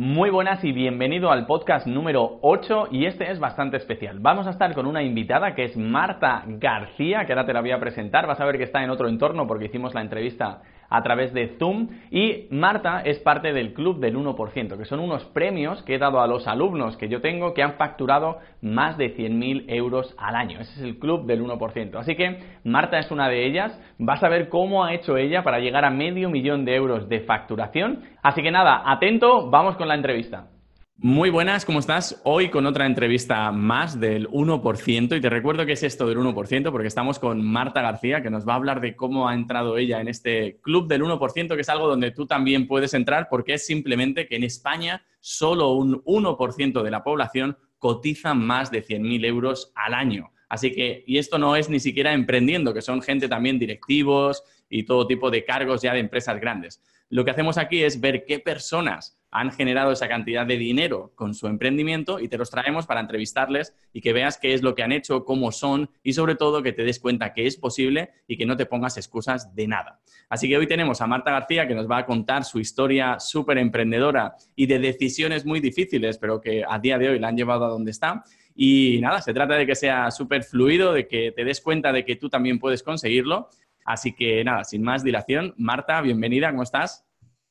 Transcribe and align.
Muy 0.00 0.30
buenas 0.30 0.62
y 0.62 0.70
bienvenido 0.70 1.32
al 1.32 1.44
podcast 1.44 1.88
número 1.88 2.38
8 2.42 2.90
y 2.92 3.06
este 3.06 3.32
es 3.32 3.40
bastante 3.40 3.78
especial. 3.78 4.20
Vamos 4.20 4.46
a 4.46 4.50
estar 4.50 4.72
con 4.72 4.86
una 4.86 5.02
invitada 5.02 5.56
que 5.56 5.64
es 5.64 5.76
Marta 5.76 6.44
García, 6.46 7.26
que 7.26 7.32
ahora 7.32 7.44
te 7.44 7.52
la 7.52 7.62
voy 7.62 7.72
a 7.72 7.80
presentar. 7.80 8.24
Vas 8.24 8.38
a 8.38 8.44
ver 8.44 8.58
que 8.58 8.62
está 8.62 8.84
en 8.84 8.90
otro 8.90 9.08
entorno 9.08 9.48
porque 9.48 9.64
hicimos 9.64 9.94
la 9.94 10.02
entrevista 10.02 10.62
a 10.88 11.02
través 11.02 11.32
de 11.32 11.56
Zoom. 11.58 11.88
Y 12.10 12.46
Marta 12.50 13.02
es 13.04 13.18
parte 13.20 13.52
del 13.52 13.72
Club 13.74 14.00
del 14.00 14.16
1%, 14.16 14.76
que 14.76 14.84
son 14.84 15.00
unos 15.00 15.24
premios 15.26 15.82
que 15.82 15.94
he 15.94 15.98
dado 15.98 16.20
a 16.20 16.26
los 16.26 16.46
alumnos 16.46 16.96
que 16.96 17.08
yo 17.08 17.20
tengo 17.20 17.54
que 17.54 17.62
han 17.62 17.74
facturado 17.74 18.38
más 18.62 18.96
de 18.98 19.16
100.000 19.16 19.64
euros 19.68 20.14
al 20.18 20.34
año. 20.34 20.60
Ese 20.60 20.72
es 20.72 20.82
el 20.82 20.98
Club 20.98 21.26
del 21.26 21.42
1%. 21.42 21.96
Así 21.96 22.16
que 22.16 22.38
Marta 22.64 22.98
es 22.98 23.10
una 23.10 23.28
de 23.28 23.46
ellas. 23.46 23.78
Vas 23.98 24.22
a 24.22 24.28
ver 24.28 24.48
cómo 24.48 24.84
ha 24.84 24.94
hecho 24.94 25.16
ella 25.16 25.42
para 25.42 25.60
llegar 25.60 25.84
a 25.84 25.90
medio 25.90 26.30
millón 26.30 26.64
de 26.64 26.74
euros 26.74 27.08
de 27.08 27.20
facturación. 27.20 28.02
Así 28.22 28.42
que 28.42 28.50
nada, 28.50 28.82
atento, 28.84 29.50
vamos 29.50 29.76
con 29.76 29.88
la 29.88 29.94
entrevista. 29.94 30.57
Muy 31.00 31.30
buenas, 31.30 31.64
¿cómo 31.64 31.78
estás? 31.78 32.20
Hoy 32.24 32.50
con 32.50 32.66
otra 32.66 32.84
entrevista 32.84 33.52
más 33.52 34.00
del 34.00 34.28
1% 34.30 35.16
y 35.16 35.20
te 35.20 35.30
recuerdo 35.30 35.64
que 35.64 35.74
es 35.74 35.84
esto 35.84 36.08
del 36.08 36.18
1% 36.18 36.72
porque 36.72 36.88
estamos 36.88 37.20
con 37.20 37.40
Marta 37.40 37.80
García 37.82 38.20
que 38.20 38.30
nos 38.30 38.44
va 38.44 38.54
a 38.54 38.56
hablar 38.56 38.80
de 38.80 38.96
cómo 38.96 39.28
ha 39.28 39.34
entrado 39.34 39.78
ella 39.78 40.00
en 40.00 40.08
este 40.08 40.58
club 40.60 40.88
del 40.88 41.02
1% 41.02 41.54
que 41.54 41.60
es 41.60 41.68
algo 41.68 41.86
donde 41.86 42.10
tú 42.10 42.26
también 42.26 42.66
puedes 42.66 42.94
entrar 42.94 43.28
porque 43.30 43.54
es 43.54 43.64
simplemente 43.64 44.26
que 44.26 44.34
en 44.34 44.42
España 44.42 45.04
solo 45.20 45.70
un 45.74 46.02
1% 46.02 46.82
de 46.82 46.90
la 46.90 47.04
población 47.04 47.56
cotiza 47.78 48.34
más 48.34 48.72
de 48.72 48.84
100.000 48.84 49.24
euros 49.24 49.70
al 49.76 49.94
año. 49.94 50.32
Así 50.48 50.72
que, 50.72 51.04
y 51.06 51.18
esto 51.18 51.38
no 51.38 51.54
es 51.54 51.68
ni 51.70 51.78
siquiera 51.78 52.12
emprendiendo, 52.12 52.74
que 52.74 52.82
son 52.82 53.02
gente 53.02 53.28
también 53.28 53.60
directivos 53.60 54.42
y 54.68 54.82
todo 54.82 55.06
tipo 55.06 55.30
de 55.30 55.44
cargos 55.44 55.80
ya 55.80 55.92
de 55.92 56.00
empresas 56.00 56.40
grandes. 56.40 56.82
Lo 57.08 57.24
que 57.24 57.30
hacemos 57.30 57.56
aquí 57.56 57.84
es 57.84 58.00
ver 58.00 58.24
qué 58.26 58.40
personas 58.40 59.17
han 59.30 59.52
generado 59.52 59.92
esa 59.92 60.08
cantidad 60.08 60.46
de 60.46 60.56
dinero 60.56 61.12
con 61.14 61.34
su 61.34 61.46
emprendimiento 61.46 62.18
y 62.18 62.28
te 62.28 62.38
los 62.38 62.50
traemos 62.50 62.86
para 62.86 63.00
entrevistarles 63.00 63.74
y 63.92 64.00
que 64.00 64.12
veas 64.12 64.38
qué 64.38 64.54
es 64.54 64.62
lo 64.62 64.74
que 64.74 64.82
han 64.82 64.92
hecho, 64.92 65.24
cómo 65.24 65.52
son 65.52 65.90
y 66.02 66.14
sobre 66.14 66.34
todo 66.34 66.62
que 66.62 66.72
te 66.72 66.84
des 66.84 66.98
cuenta 66.98 67.32
que 67.34 67.46
es 67.46 67.56
posible 67.56 68.10
y 68.26 68.36
que 68.36 68.46
no 68.46 68.56
te 68.56 68.66
pongas 68.66 68.96
excusas 68.96 69.54
de 69.54 69.68
nada. 69.68 70.00
Así 70.28 70.48
que 70.48 70.56
hoy 70.56 70.66
tenemos 70.66 71.00
a 71.00 71.06
Marta 71.06 71.30
García 71.30 71.68
que 71.68 71.74
nos 71.74 71.90
va 71.90 71.98
a 71.98 72.06
contar 72.06 72.44
su 72.44 72.58
historia 72.58 73.20
súper 73.20 73.58
emprendedora 73.58 74.34
y 74.56 74.66
de 74.66 74.78
decisiones 74.78 75.44
muy 75.44 75.60
difíciles, 75.60 76.18
pero 76.18 76.40
que 76.40 76.64
a 76.68 76.78
día 76.78 76.98
de 76.98 77.10
hoy 77.10 77.18
la 77.18 77.28
han 77.28 77.36
llevado 77.36 77.64
a 77.64 77.68
donde 77.68 77.90
está. 77.90 78.24
Y 78.54 78.98
nada, 79.00 79.20
se 79.20 79.32
trata 79.32 79.54
de 79.54 79.66
que 79.66 79.74
sea 79.74 80.10
súper 80.10 80.42
fluido, 80.42 80.92
de 80.92 81.06
que 81.06 81.32
te 81.32 81.44
des 81.44 81.60
cuenta 81.60 81.92
de 81.92 82.04
que 82.04 82.16
tú 82.16 82.28
también 82.28 82.58
puedes 82.58 82.82
conseguirlo. 82.82 83.48
Así 83.84 84.14
que 84.14 84.42
nada, 84.42 84.64
sin 84.64 84.82
más 84.82 85.04
dilación, 85.04 85.54
Marta, 85.56 86.00
bienvenida, 86.00 86.50
¿cómo 86.50 86.62
estás? 86.62 87.07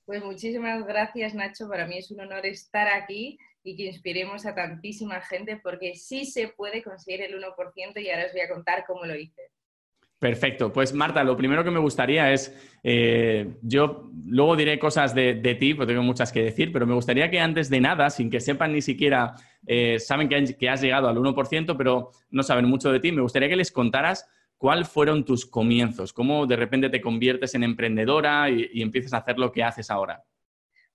Pues 0.08 0.24
muchísimas 0.24 0.88
gracias, 0.88 1.36
Nacho. 1.36 1.68
Para 1.68 1.86
mí 1.86 1.98
es 1.98 2.10
un 2.12 2.22
honor 2.22 2.46
estar 2.46 2.88
aquí 2.88 3.38
y 3.62 3.76
que 3.76 3.88
inspiremos 3.88 4.46
a 4.46 4.56
tantísima 4.56 5.20
gente 5.20 5.60
porque 5.62 5.96
sí 5.96 6.24
se 6.24 6.48
puede 6.48 6.82
conseguir 6.82 7.24
el 7.24 7.38
1% 7.38 8.02
y 8.02 8.10
ahora 8.10 8.26
os 8.28 8.32
voy 8.32 8.42
a 8.42 8.48
contar 8.48 8.86
cómo 8.88 9.06
lo 9.06 9.18
hice. 9.18 9.42
Perfecto. 10.18 10.72
Pues 10.72 10.94
Marta, 10.94 11.26
lo 11.26 11.36
primero 11.36 11.62
que 11.62 11.72
me 11.72 11.80
gustaría 11.80 12.32
es, 12.32 12.56
eh, 12.84 13.58
yo 13.62 14.10
luego 14.26 14.56
diré 14.56 14.80
cosas 14.80 15.14
de, 15.14 15.58
ti, 15.60 15.74
porque 15.74 15.92
tengo 15.92 16.04
muchas 16.04 16.32
que 16.32 16.42
decir, 16.42 16.72
pero 16.72 16.88
me 16.88 16.94
gustaría 16.94 17.30
que 17.30 17.42
antes 17.42 17.70
de 17.70 17.82
nada, 17.82 18.10
sin 18.10 18.30
que 18.30 18.40
sepan 18.40 18.72
ni 18.72 18.82
siquiera, 18.82 19.36
eh, 19.68 20.00
saben 20.00 20.30
que, 20.30 20.56
que, 20.58 20.70
has 20.70 20.82
llegado 20.82 21.10
al 21.10 21.18
1%, 21.18 21.76
pero 21.78 22.12
no 22.30 22.44
saben 22.44 22.66
mucho 22.66 22.94
de 22.94 23.02
ti, 23.02 23.12
me 23.12 23.22
gustaría 23.22 23.50
que 23.50 23.58
les 23.58 23.74
contaras 23.74 24.26
¿Cuáles 24.58 24.90
fueron 24.90 25.24
tus 25.24 25.46
comienzos? 25.46 26.12
¿Cómo 26.12 26.48
de 26.48 26.56
repente 26.56 26.90
te 26.90 27.00
conviertes 27.00 27.54
en 27.54 27.64
emprendedora 27.64 28.50
y, 28.50 28.82
empiezas 28.82 29.14
a 29.14 29.18
hacer 29.18 29.38
lo 29.38 29.52
que 29.52 29.64
haces 29.64 29.92
ahora? 29.92 30.24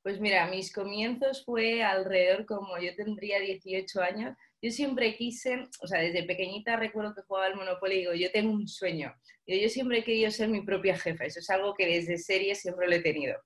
Pues 0.03 0.21
mira, 0.21 0.49
mis 0.49 0.73
comienzos 0.73 1.45
fue 1.45 1.81
alrededor 1.81 2.45
como 2.45 2.77
yo 2.79 2.93
tendría 2.97 3.39
18 3.39 4.03
años. 4.03 4.37
Yo 4.61 4.73
siempre 4.73 5.15
quise, 5.15 5.69
o 5.81 5.87
sea, 5.87 6.01
desde 6.01 6.25
pequeñita 6.25 6.75
recuerdo 6.75 7.15
que 7.15 7.23
jugaba 7.23 7.47
al 7.47 7.55
Monopoly 7.55 7.95
y 7.95 7.99
digo, 7.99 8.15
yo 8.15 8.33
tengo 8.33 8.53
un 8.53 8.67
sueño. 8.67 9.15
yo 9.47 9.69
siempre 9.69 9.99
he 9.99 10.05
querido 10.05 10.33
ser 10.33 10.49
mi 10.49 10.62
propia 10.62 10.99
jefa. 10.99 11.25
Eso 11.25 11.39
es 11.39 11.49
algo 11.49 11.75
que 11.75 11.87
desde 11.87 12.19
serie 12.19 12.56
siempre 12.56 12.89
lo 12.89 12.97
he 12.97 13.01
tenido. 13.01 13.37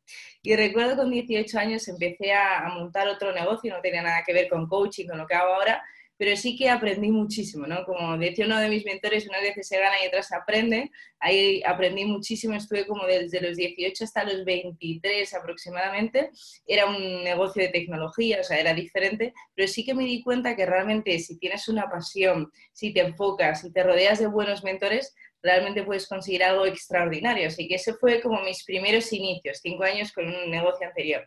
Y 0.41 0.57
recuerdo 0.57 0.97
con 0.97 1.11
18 1.11 1.59
años 1.59 1.87
empecé 1.89 2.33
a, 2.33 2.65
a 2.65 2.69
montar 2.71 3.07
otro 3.07 3.35
negocio, 3.35 3.75
no 3.75 3.83
tenía 3.83 4.01
nada 4.01 4.23
que 4.27 4.33
ver 4.33 4.49
con 4.49 4.67
coaching, 4.67 5.09
con 5.09 5.19
lo 5.19 5.27
que 5.27 5.35
hago 5.35 5.53
ahora, 5.53 5.85
pero 6.19 6.37
sí 6.37 6.57
que 6.57 6.71
aprendí 6.71 7.11
muchísimo, 7.11 7.67
¿no? 7.67 7.85
Como 7.85 8.17
decía 8.19 8.47
uno 8.47 8.59
de 8.59 8.69
mis 8.69 8.85
mentores, 8.85 9.29
una 9.29 9.41
vez 9.41 9.55
se 9.67 9.79
gana 9.79 9.97
y 10.03 10.07
otras 10.07 10.29
se 10.29 10.37
aprende, 10.37 10.91
ahí 11.21 11.63
aprendí 11.65 12.05
muchísimo, 12.05 12.55
estuve 12.55 12.87
como 12.87 13.05
desde 13.07 13.41
los 13.41 13.57
18 13.57 14.05
hasta 14.05 14.25
los 14.25 14.45
23 14.45 15.35
aproximadamente, 15.35 16.31
era 16.67 16.87
un 16.87 17.25
negocio 17.25 17.63
de 17.63 17.69
tecnología, 17.69 18.41
o 18.41 18.45
sea, 18.45 18.59
era 18.59 18.75
diferente, 18.75 19.35
pero 19.55 19.69
sí 19.69 19.85
que 19.85 19.95
me 19.95 20.05
di 20.05 20.23
cuenta 20.23 20.57
que 20.57 20.67
realmente 20.67 21.19
si 21.19 21.39
tienes 21.39 21.69
una 21.69 21.91
pasión, 21.91 22.51
si 22.73 22.93
te 22.93 23.01
enfocas, 23.01 23.61
si 23.61 23.73
te 23.73 23.83
rodeas 23.83 24.19
de 24.19 24.27
buenos 24.27 24.65
mentores, 24.65 25.15
realmente 25.47 25.85
puedes 25.85 26.09
conseguir 26.09 26.43
algo 26.43 26.67
extraordinario. 26.67 27.47
Así 27.47 27.69
que 27.69 27.77
ese 27.77 27.95
fue 27.95 28.21
como 28.21 28.43
mis 28.43 28.65
primeros 28.65 29.13
inicios, 29.13 29.61
cinco 29.63 29.85
años 29.85 30.13
con 30.13 30.27
un 30.27 30.51
negocio 30.51 30.87
anterior. 30.87 31.27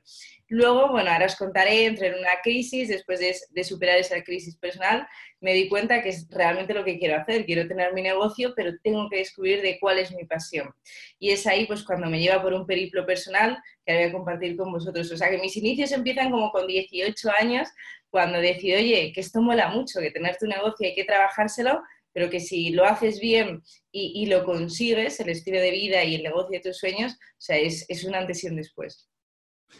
Luego, 0.49 0.89
bueno, 0.89 1.09
ahora 1.11 1.27
os 1.27 1.35
contaré, 1.35 1.85
entré 1.85 2.07
en 2.07 2.15
una 2.15 2.41
crisis, 2.43 2.89
después 2.89 3.19
de, 3.19 3.63
superar 3.63 3.97
esa 3.97 4.21
crisis 4.23 4.57
personal, 4.57 5.07
me 5.39 5.53
di 5.53 5.69
cuenta 5.69 6.01
que 6.01 6.09
es 6.09 6.27
realmente 6.29 6.73
lo 6.73 6.83
que 6.83 6.99
quiero 6.99 7.15
hacer. 7.15 7.45
Quiero 7.45 7.67
tener 7.67 7.93
mi 7.93 8.01
negocio, 8.01 8.53
pero 8.55 8.73
tengo 8.83 9.07
que 9.09 9.17
descubrir 9.19 9.61
de 9.61 9.79
cuál 9.79 9.99
es 9.99 10.11
mi 10.11 10.25
pasión. 10.25 10.73
Y 11.17 11.29
es 11.29 11.47
ahí, 11.47 11.65
pues, 11.65 11.83
cuando 11.83 12.07
me 12.07 12.19
lleva 12.19 12.41
por 12.41 12.53
un 12.53 12.65
periplo 12.65 13.05
personal 13.05 13.57
que 13.85 13.93
voy 13.93 14.03
a 14.03 14.11
compartir 14.11 14.57
con 14.57 14.71
vosotros. 14.71 15.09
O 15.11 15.17
sea, 15.17 15.29
que 15.29 15.37
mis 15.37 15.55
inicios 15.55 15.91
empiezan 15.93 16.29
como 16.29 16.51
con 16.51 16.67
18 16.67 17.29
años, 17.39 17.69
cuando 18.09 18.39
decido, 18.39 18.79
oye, 18.79 19.11
que 19.13 19.21
esto 19.21 19.41
mola 19.41 19.69
mucho, 19.69 19.99
que 20.01 20.11
tener 20.11 20.35
tu 20.37 20.47
negocio 20.47 20.87
hay 20.87 20.95
que 20.95 21.05
trabajárselo, 21.05 21.81
pero 22.13 22.29
que 22.29 22.39
si 22.39 22.71
lo 22.71 22.85
haces 22.85 23.19
bien 23.19 23.61
y, 23.91 24.25
lo 24.27 24.43
consigues, 24.43 25.19
el 25.19 25.29
estilo 25.29 25.59
de 25.59 25.71
vida 25.71 26.03
y 26.03 26.15
el 26.15 26.23
negocio 26.23 26.59
de 26.59 26.69
tus 26.69 26.77
sueños, 26.77 27.13
o 27.13 27.41
sea, 27.41 27.57
es, 27.57 27.85
es 27.89 28.03
un 28.03 28.15
antes 28.15 28.43
y 28.43 28.47
un 28.47 28.55
después. 28.55 29.09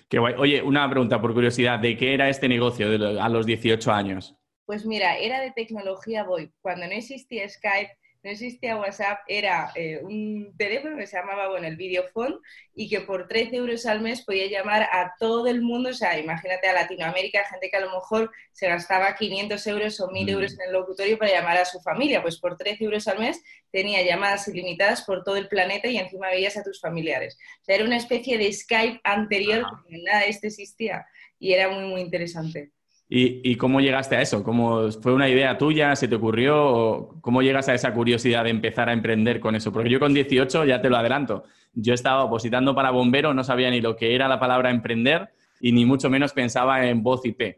Qué 0.08 0.20
guay. 0.20 0.36
Oye, 0.38 0.62
una 0.62 0.90
pregunta 0.90 1.20
por 1.20 1.34
curiosidad, 1.34 1.80
¿de 1.80 1.98
qué 1.98 2.14
era 2.14 2.30
este 2.30 2.48
negocio 2.48 2.88
a 3.22 3.30
los 3.30 3.46
18 3.46 3.92
años? 3.92 4.36
Pues 4.66 4.86
mira, 4.86 5.18
era 5.18 5.42
de 5.42 5.52
tecnología 5.52 6.24
VoIP. 6.24 6.52
Cuando 6.62 6.86
no 6.86 6.94
existía 6.94 7.50
Skype, 7.50 7.98
no 8.22 8.32
existía 8.32 8.76
WhatsApp, 8.76 9.20
era 9.28 9.72
eh, 9.76 10.00
un 10.04 10.54
teléfono 10.58 10.98
que 10.98 11.08
se 11.08 11.18
llamaba, 11.18 11.50
bueno, 11.50 11.68
el 11.68 11.78
Videophone 11.78 12.36
y 12.76 12.90
que 12.90 13.02
por 13.02 13.28
13 13.28 13.56
euros 13.56 13.86
al 13.86 14.02
mes 14.02 14.24
podía 14.24 14.48
llamar 14.48 14.84
a 14.84 15.14
todo 15.18 15.48
el 15.48 15.62
mundo, 15.62 15.90
o 15.90 15.94
sea, 15.94 16.20
imagínate 16.20 16.68
a 16.68 16.74
Latinoamérica, 16.74 17.46
gente 17.46 17.70
que 17.70 17.78
a 17.78 17.82
lo 17.82 17.92
mejor 17.92 18.32
se 18.52 18.68
gastaba 18.68 19.16
500 19.16 19.68
euros 19.68 20.00
o 20.02 20.12
1000 20.12 20.26
mm. 20.26 20.30
euros 20.30 20.54
en 20.54 20.68
el 20.68 20.74
locutorio 20.74 21.18
para 21.18 21.32
llamar 21.32 21.58
a 21.58 21.66
su 21.66 21.80
familia, 21.80 22.22
pues 22.22 22.38
por 22.40 22.58
13 22.58 22.84
euros 22.84 23.08
al 23.08 23.20
mes 23.20 23.42
tenía 23.72 24.04
llamadas 24.04 24.48
ilimitadas 24.50 25.04
por 25.04 25.24
todo 25.24 25.38
el 25.38 25.48
planeta 25.48 25.88
y 25.88 25.98
encima 25.98 26.30
veías 26.30 26.58
a 26.58 26.64
tus 26.64 26.82
familiares. 26.82 27.38
O 27.62 27.66
sea, 27.66 27.76
era 27.76 27.86
una 27.86 27.98
especie 27.98 28.38
de 28.38 28.52
Skype 28.52 29.00
anterior, 29.04 29.66
porque 29.70 29.98
nada 30.04 30.22
de 30.22 30.30
esto 30.30 30.48
existía 30.48 31.06
y 31.40 31.54
era 31.54 31.70
muy, 31.70 31.86
muy 31.86 32.02
interesante. 32.02 32.72
¿Y, 33.12 33.56
cómo 33.56 33.82
llegaste 33.82 34.16
a 34.16 34.22
eso? 34.22 34.44
¿Cómo, 34.44 34.92
¿Fue 34.92 35.14
una 35.14 35.28
idea 35.28 35.58
tuya? 35.58 35.96
¿Se 35.96 36.08
te 36.08 36.14
ocurrió? 36.14 37.16
¿Cómo 37.22 37.42
llegas 37.42 37.68
a 37.68 37.74
esa 37.74 37.92
curiosidad 37.92 38.44
de 38.44 38.52
empezar 38.52 38.88
a 38.88 38.94
emprender 38.94 39.40
con 39.40 39.56
eso? 39.56 39.74
Porque 39.74 39.90
yo 39.90 40.00
con 40.00 40.14
18, 40.14 40.66
ya 40.66 40.80
te 40.80 40.92
lo 40.92 40.98
adelanto, 40.98 41.44
yo 41.74 41.96
estaba 41.96 42.24
opositando 42.24 42.76
para 42.76 42.92
bombero, 42.92 43.34
no 43.34 43.44
sabía 43.44 43.72
ni 43.72 43.82
lo 43.82 43.96
que 43.96 44.14
era 44.14 44.28
la 44.28 44.40
palabra 44.40 44.70
emprender 44.70 45.30
y 45.60 45.72
ni 45.72 45.86
mucho 45.86 46.12
menos 46.12 46.34
pensaba 46.34 46.86
en 46.86 47.02
voz 47.02 47.26
IP. 47.26 47.58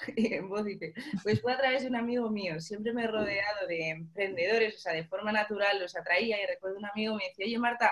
en 0.16 0.48
voz 0.50 0.66
Pues 1.22 1.40
fue 1.40 1.52
a 1.54 1.58
través 1.58 1.82
de 1.82 1.88
un 1.88 1.96
amigo 1.96 2.28
mío. 2.30 2.60
Siempre 2.60 2.92
me 2.92 3.04
he 3.04 3.06
rodeado 3.06 3.66
de 3.68 3.88
emprendedores, 3.88 4.76
o 4.76 4.78
sea, 4.80 4.92
de 4.92 5.04
forma 5.04 5.32
natural 5.32 5.80
los 5.80 5.96
atraía. 5.96 6.36
Y 6.42 6.46
recuerdo 6.46 6.78
un 6.78 6.86
amigo 6.86 7.16
me 7.16 7.24
decía, 7.24 7.46
oye 7.46 7.58
Marta, 7.58 7.90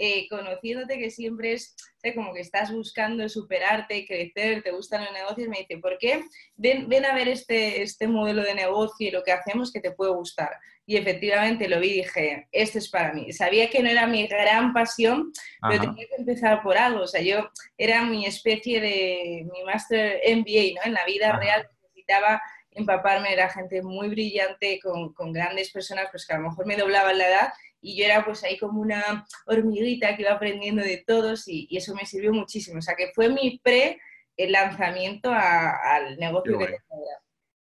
eh, 0.00 0.28
conociéndote 0.28 0.96
que 0.96 1.10
siempre 1.10 1.54
es 1.54 1.74
como 2.14 2.32
que 2.32 2.40
estás 2.40 2.72
buscando 2.72 3.28
superarte, 3.28 4.06
crecer, 4.06 4.62
te 4.62 4.70
gustan 4.70 5.04
los 5.04 5.12
negocios, 5.12 5.48
me 5.48 5.58
dice, 5.58 5.78
¿por 5.78 5.98
qué? 5.98 6.22
Ven, 6.54 6.88
ven 6.88 7.04
a 7.04 7.14
ver 7.14 7.26
este, 7.26 7.82
este 7.82 8.06
modelo 8.06 8.42
de 8.42 8.54
negocio 8.54 9.08
y 9.08 9.10
lo 9.10 9.24
que 9.24 9.32
hacemos 9.32 9.72
que 9.72 9.80
te 9.80 9.90
puede 9.90 10.12
gustar. 10.12 10.50
Y 10.86 10.96
efectivamente 10.96 11.68
lo 11.68 11.80
vi 11.80 11.88
y 11.88 11.94
dije, 11.94 12.48
esto 12.52 12.78
es 12.78 12.88
para 12.88 13.12
mí. 13.12 13.32
Sabía 13.32 13.68
que 13.68 13.82
no 13.82 13.90
era 13.90 14.06
mi 14.06 14.26
gran 14.28 14.72
pasión, 14.72 15.32
pero 15.60 15.82
tenía 15.82 16.06
que 16.06 16.16
empezar 16.16 16.62
por 16.62 16.78
algo. 16.78 17.02
O 17.02 17.06
sea, 17.08 17.20
yo 17.20 17.50
era 17.76 18.04
mi 18.04 18.24
especie 18.24 18.80
de, 18.80 19.46
mi 19.52 19.64
máster 19.64 20.20
MBA, 20.24 20.76
¿no? 20.76 20.82
En 20.84 20.94
la 20.94 21.04
vida 21.04 21.32
real 21.36 21.68
necesitaba 21.82 22.40
empaparme, 22.70 23.32
era 23.32 23.50
gente 23.50 23.82
muy 23.82 24.08
brillante, 24.08 24.78
con, 24.80 25.12
con, 25.12 25.32
grandes 25.32 25.70
personas, 25.72 26.06
pues 26.12 26.24
que 26.24 26.34
a 26.34 26.38
lo 26.38 26.50
mejor 26.50 26.64
me 26.64 26.76
doblaban 26.76 27.18
la 27.18 27.28
edad 27.28 27.52
y 27.80 27.96
yo 27.98 28.04
era 28.04 28.24
pues 28.24 28.42
ahí 28.44 28.58
como 28.58 28.80
una 28.80 29.26
hormiguita 29.46 30.16
que 30.16 30.22
iba 30.22 30.32
aprendiendo 30.32 30.82
de 30.82 31.04
todos 31.06 31.46
y, 31.46 31.68
eso 31.70 31.94
me 31.94 32.06
sirvió 32.06 32.32
muchísimo. 32.32 32.78
O 32.78 32.82
sea, 32.82 32.94
que 32.96 33.12
fue 33.14 33.28
mi 33.28 33.58
pre 33.62 33.98
el 34.36 34.52
lanzamiento 34.52 35.30
al 35.32 36.16
negocio 36.18 36.58
qué 36.58 36.66
que 36.66 36.76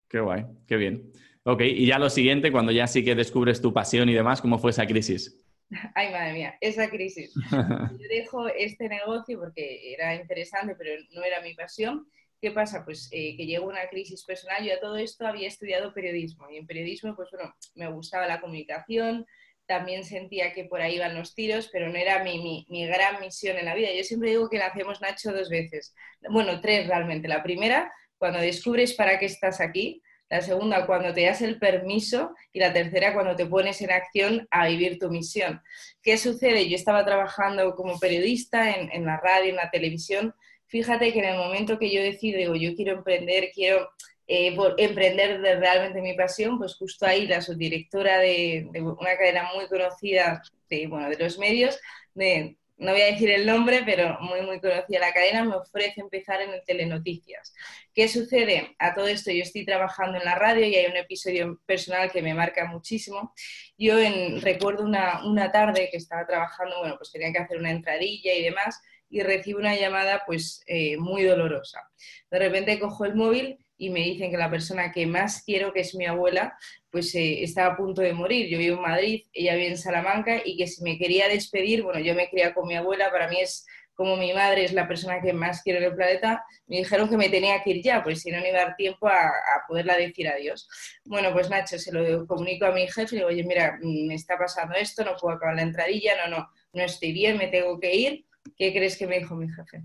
Qué 0.07 0.19
guay, 0.19 0.45
qué 0.67 0.75
bien. 0.77 1.11
Ok, 1.43 1.61
y 1.61 1.85
ya 1.85 1.99
lo 1.99 2.09
siguiente, 2.09 2.51
cuando 2.51 2.71
ya 2.71 2.87
sí 2.87 3.03
que 3.03 3.15
descubres 3.15 3.61
tu 3.61 3.73
pasión 3.73 4.09
y 4.09 4.13
demás, 4.13 4.41
¿cómo 4.41 4.57
fue 4.57 4.71
esa 4.71 4.85
crisis? 4.85 5.39
Ay, 5.95 6.11
madre 6.11 6.33
mía, 6.33 6.57
esa 6.61 6.89
crisis. 6.89 7.33
Yo 7.51 8.07
dejo 8.09 8.47
este 8.49 8.89
negocio 8.89 9.39
porque 9.39 9.93
era 9.93 10.15
interesante, 10.15 10.75
pero 10.75 10.91
no 11.11 11.23
era 11.23 11.41
mi 11.41 11.53
pasión 11.53 12.07
¿Qué 12.41 12.51
pasa? 12.51 12.85
Pues 12.85 13.09
eh, 13.11 13.35
que 13.35 13.45
llegó 13.45 13.67
una 13.67 13.87
crisis 13.89 14.23
personal. 14.23 14.63
Yo 14.63 14.73
a 14.73 14.79
todo 14.79 14.95
esto 14.95 15.27
había 15.27 15.47
estudiado 15.47 15.93
periodismo 15.93 16.49
y 16.49 16.57
en 16.57 16.67
periodismo, 16.67 17.15
pues 17.15 17.29
bueno, 17.31 17.53
me 17.75 17.91
gustaba 17.91 18.27
la 18.27 18.39
comunicación, 18.39 19.25
también 19.69 20.03
sentía 20.03 20.51
que 20.51 20.65
por 20.65 20.81
ahí 20.81 20.95
iban 20.95 21.13
los 21.13 21.35
tiros, 21.35 21.69
pero 21.71 21.89
no 21.89 21.95
era 21.95 22.23
mi, 22.23 22.65
mi, 22.67 22.87
gran 22.87 23.21
misión 23.21 23.55
en 23.55 23.65
la 23.65 23.75
vida. 23.75 23.89
Yo 23.95 24.03
siempre 24.03 24.31
digo 24.31 24.49
que 24.49 24.57
nacemos 24.57 24.99
Nacho 24.99 25.31
dos 25.31 25.47
veces, 25.47 25.93
bueno, 26.27 26.59
tres 26.59 26.87
realmente. 26.87 27.27
La 27.27 27.43
primera, 27.43 27.93
cuando 28.17 28.39
descubres 28.39 28.95
para 28.95 29.19
qué 29.19 29.27
estás 29.27 29.61
aquí, 29.61 30.01
la 30.27 30.41
segunda 30.41 30.87
cuando 30.87 31.13
te 31.13 31.23
das 31.23 31.43
el 31.43 31.59
permiso 31.59 32.33
y 32.51 32.59
la 32.59 32.73
tercera 32.73 33.13
cuando 33.13 33.35
te 33.35 33.45
pones 33.45 33.79
en 33.83 33.91
acción 33.91 34.47
a 34.49 34.67
vivir 34.67 34.97
tu 34.97 35.11
misión. 35.11 35.61
¿Qué 36.01 36.17
sucede? 36.17 36.67
Yo 36.67 36.75
estaba 36.75 37.05
trabajando 37.05 37.75
como 37.75 37.99
periodista 37.99 38.75
en, 38.75 38.91
en 38.91 39.05
la 39.05 39.17
radio, 39.17 39.51
en 39.51 39.57
la 39.57 39.69
televisión. 39.69 40.33
Fíjate 40.65 41.13
que 41.13 41.19
en 41.19 41.25
el 41.25 41.37
momento 41.37 41.77
que 41.77 41.93
yo 41.93 42.01
decido, 42.01 42.39
digo, 42.39 42.55
yo 42.55 42.75
quiero 42.75 42.93
emprender, 42.93 43.51
quiero 43.53 43.87
eh, 44.31 44.55
por 44.55 44.75
emprender 44.77 45.41
de 45.41 45.55
realmente 45.55 46.01
mi 46.01 46.13
pasión, 46.13 46.59
pues 46.59 46.75
justo 46.75 47.03
ahí 47.03 47.25
la 47.25 47.41
subdirectora 47.41 48.19
de, 48.19 48.69
una 48.71 49.17
cadena 49.17 49.49
muy 49.55 49.67
conocida 49.67 50.43
de, 50.69 50.85
bueno, 50.85 51.09
de 51.09 51.17
los 51.17 51.39
medios, 51.39 51.79
de, 52.13 52.55
no 52.77 52.91
voy 52.91 53.01
a 53.01 53.05
decir 53.05 53.31
el 53.31 53.47
nombre, 53.47 53.81
pero 53.83 54.19
muy, 54.21 54.43
muy 54.43 54.61
conocida 54.61 54.99
la 54.99 55.13
cadena, 55.13 55.43
me 55.43 55.55
ofrece 55.55 56.01
empezar 56.01 56.43
en 56.43 56.51
el 56.51 56.63
Telenoticias. 56.63 57.55
¿Qué 57.95 58.07
sucede? 58.07 58.75
A 58.77 58.93
todo 58.93 59.07
esto 59.07 59.31
yo 59.31 59.41
estoy 59.41 59.65
trabajando 59.65 60.19
en 60.19 60.25
la 60.25 60.35
radio 60.35 60.63
y 60.63 60.75
hay 60.75 60.85
un 60.85 60.97
episodio 60.97 61.59
personal 61.65 62.11
que 62.11 62.21
me 62.21 62.35
marca 62.35 62.65
muchísimo. 62.65 63.33
Yo 63.79 63.97
en, 63.97 64.41
recuerdo 64.41 64.83
una, 64.83 65.25
una 65.25 65.51
tarde 65.51 65.89
que 65.89 65.97
estaba 65.97 66.27
trabajando, 66.27 66.77
bueno, 66.77 66.97
pues 66.99 67.11
tenía 67.11 67.31
que 67.31 67.39
hacer 67.39 67.57
una 67.57 67.71
entradilla 67.71 68.35
y 68.35 68.43
demás, 68.43 68.79
y 69.09 69.23
recibo 69.23 69.57
una 69.57 69.75
llamada 69.75 70.21
pues 70.27 70.63
eh, 70.67 70.97
muy 70.97 71.23
dolorosa. 71.23 71.81
De 72.29 72.37
repente 72.37 72.79
cojo 72.79 73.05
el 73.05 73.15
móvil 73.15 73.57
y 73.79 73.89
me 73.89 74.01
dicen 74.01 74.29
que 74.29 74.37
la 74.37 74.51
persona 74.51 74.91
que 74.91 75.07
más 75.07 75.41
quiero, 75.43 75.73
que 75.73 75.79
es 75.79 75.95
mi 75.95 76.05
abuela, 76.05 76.55
pues 76.91 77.15
eh, 77.15 77.41
estaba 77.43 77.73
a 77.73 77.77
punto 77.77 78.01
de 78.01 78.13
morir. 78.13 78.49
Yo 78.49 78.59
vivo 78.59 78.75
en 78.75 78.81
Madrid, 78.81 79.23
ella 79.33 79.55
vive 79.55 79.69
en 79.69 79.77
Salamanca 79.77 80.41
y 80.43 80.57
que 80.57 80.67
si 80.67 80.83
me 80.83 80.97
quería 80.97 81.29
despedir, 81.29 81.81
bueno, 81.81 81.99
yo 82.01 82.13
me 82.13 82.29
crié 82.29 82.53
con 82.53 82.67
mi 82.67 82.75
abuela, 82.75 83.09
para 83.09 83.29
mí 83.29 83.37
es 83.39 83.65
como 83.95 84.15
mi 84.15 84.33
madre 84.33 84.63
es 84.63 84.71
la 84.71 84.87
persona 84.87 85.21
que 85.21 85.33
más 85.33 85.61
quiero 85.61 85.79
en 85.79 85.85
el 85.85 85.95
planeta, 85.95 86.45
me 86.67 86.77
dijeron 86.77 87.09
que 87.09 87.17
me 87.17 87.27
tenía 87.27 87.61
que 87.61 87.71
ir 87.71 87.83
ya, 87.83 88.01
pues 88.01 88.21
si 88.21 88.31
no, 88.31 88.39
no 88.39 88.47
iba 88.47 88.61
a 88.61 88.65
dar 88.65 88.75
tiempo 88.77 89.09
a, 89.09 89.29
poderla 89.67 89.97
decir 89.97 90.25
adiós. 90.27 90.69
Bueno, 91.03 91.33
pues 91.33 91.49
Nacho, 91.49 91.77
se 91.77 91.91
lo 91.91 92.25
comunico 92.25 92.65
a 92.65 92.71
mi 92.71 92.87
jefe 92.87 93.01
y 93.01 93.11
le 93.11 93.17
digo, 93.17 93.27
oye, 93.27 93.43
mira, 93.43 93.77
mm, 93.81 94.07
me 94.07 94.15
está 94.15 94.37
pasando 94.37 94.75
esto, 94.75 95.03
no 95.03 95.17
puedo 95.19 95.35
acabar 95.35 95.55
la 95.55 95.63
entradilla, 95.63 96.13
no, 96.15 96.37
no, 96.37 96.49
no 96.71 96.83
estoy 96.83 97.11
bien, 97.11 97.37
me 97.37 97.47
tengo 97.47 97.77
que 97.77 97.93
ir. 97.93 98.25
¿Qué 98.57 98.71
crees 98.71 98.97
que 98.97 99.05
me 99.05 99.19
dijo 99.19 99.35
mi 99.35 99.49
jefe? 99.49 99.83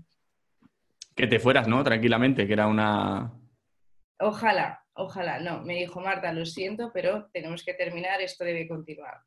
Que 1.13 1.27
te 1.27 1.39
fueras, 1.39 1.67
¿no? 1.67 1.83
Tranquilamente, 1.83 2.47
que 2.47 2.53
era 2.53 2.67
una, 2.67 3.33
Ojalá, 4.19 4.81
ojalá. 4.93 5.39
No, 5.39 5.61
me 5.61 5.75
dijo 5.75 5.99
Marta, 5.99 6.31
lo 6.31 6.45
siento, 6.45 6.91
pero 6.93 7.29
tenemos 7.33 7.63
que 7.63 7.73
terminar, 7.73 8.21
esto 8.21 8.45
debe 8.45 8.67
continuar. 8.67 9.17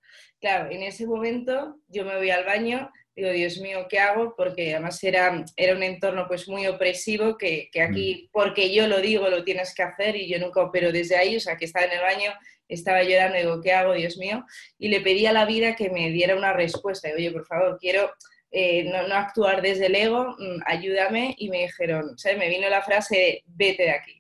Claro, 0.41 0.71
en 0.71 0.83
ese 0.83 1.07
momento 1.07 1.77
yo 1.89 2.05
me 2.05 2.17
voy 2.17 2.31
al 2.31 2.45
baño, 2.45 2.91
digo, 3.15 3.31
Dios 3.31 3.59
mío, 3.59 3.87
¿qué 3.89 3.99
hago? 3.99 4.35
Porque 4.35 4.73
además 4.73 5.03
era, 5.05 5.45
era 5.57 5.77
un 5.77 5.83
entorno 5.83 6.27
pues 6.27 6.49
muy 6.49 6.67
opresivo 6.67 7.37
que, 7.37 7.69
que 7.71 7.83
aquí, 7.83 8.25
mm. 8.25 8.31
porque 8.33 8.73
yo 8.73 8.87
lo 8.87 9.01
digo, 9.01 9.29
lo 9.29 9.45
tienes 9.45 9.75
que 9.75 9.83
hacer 9.83 10.17
y 10.17 10.29
yo 10.29 10.39
nunca 10.39 10.63
opero 10.63 10.91
desde 10.91 11.17
ahí, 11.17 11.37
o 11.37 11.41
sea, 11.41 11.57
que 11.57 11.67
estaba 11.67 11.85
en 11.85 11.93
el 11.93 12.01
baño, 12.01 12.33
estaba 12.67 13.03
llorando, 13.03 13.39
digo, 13.39 13.61
¿qué 13.61 13.73
hago, 13.73 13.93
Dios 13.93 14.17
mío? 14.17 14.47
Y 14.79 14.89
le 14.89 15.01
pedí 15.03 15.27
a 15.27 15.33
la 15.33 15.45
vida 15.45 15.77
que 15.77 15.91
me 15.91 16.11
diera 16.11 16.37
una 16.37 16.53
respuesta. 16.53 17.09
Digo, 17.09 17.19
oye, 17.19 17.31
por 17.33 17.47
favor, 17.47 17.79
quiero... 17.79 18.11
Eh, 18.51 18.85
no, 18.85 19.07
no, 19.07 19.15
actuar 19.15 19.61
desde 19.61 19.89
el 19.89 19.95
ego, 19.95 20.35
mm, 20.39 20.63
ayúdame, 20.65 21.35
y 21.37 21.51
me 21.51 21.65
dijeron, 21.65 22.17
¿sabes? 22.17 22.39
Me 22.39 22.49
vino 22.49 22.67
la 22.71 22.81
frase, 22.81 23.43
vete 23.45 23.83
de 23.83 23.91
aquí 23.91 24.18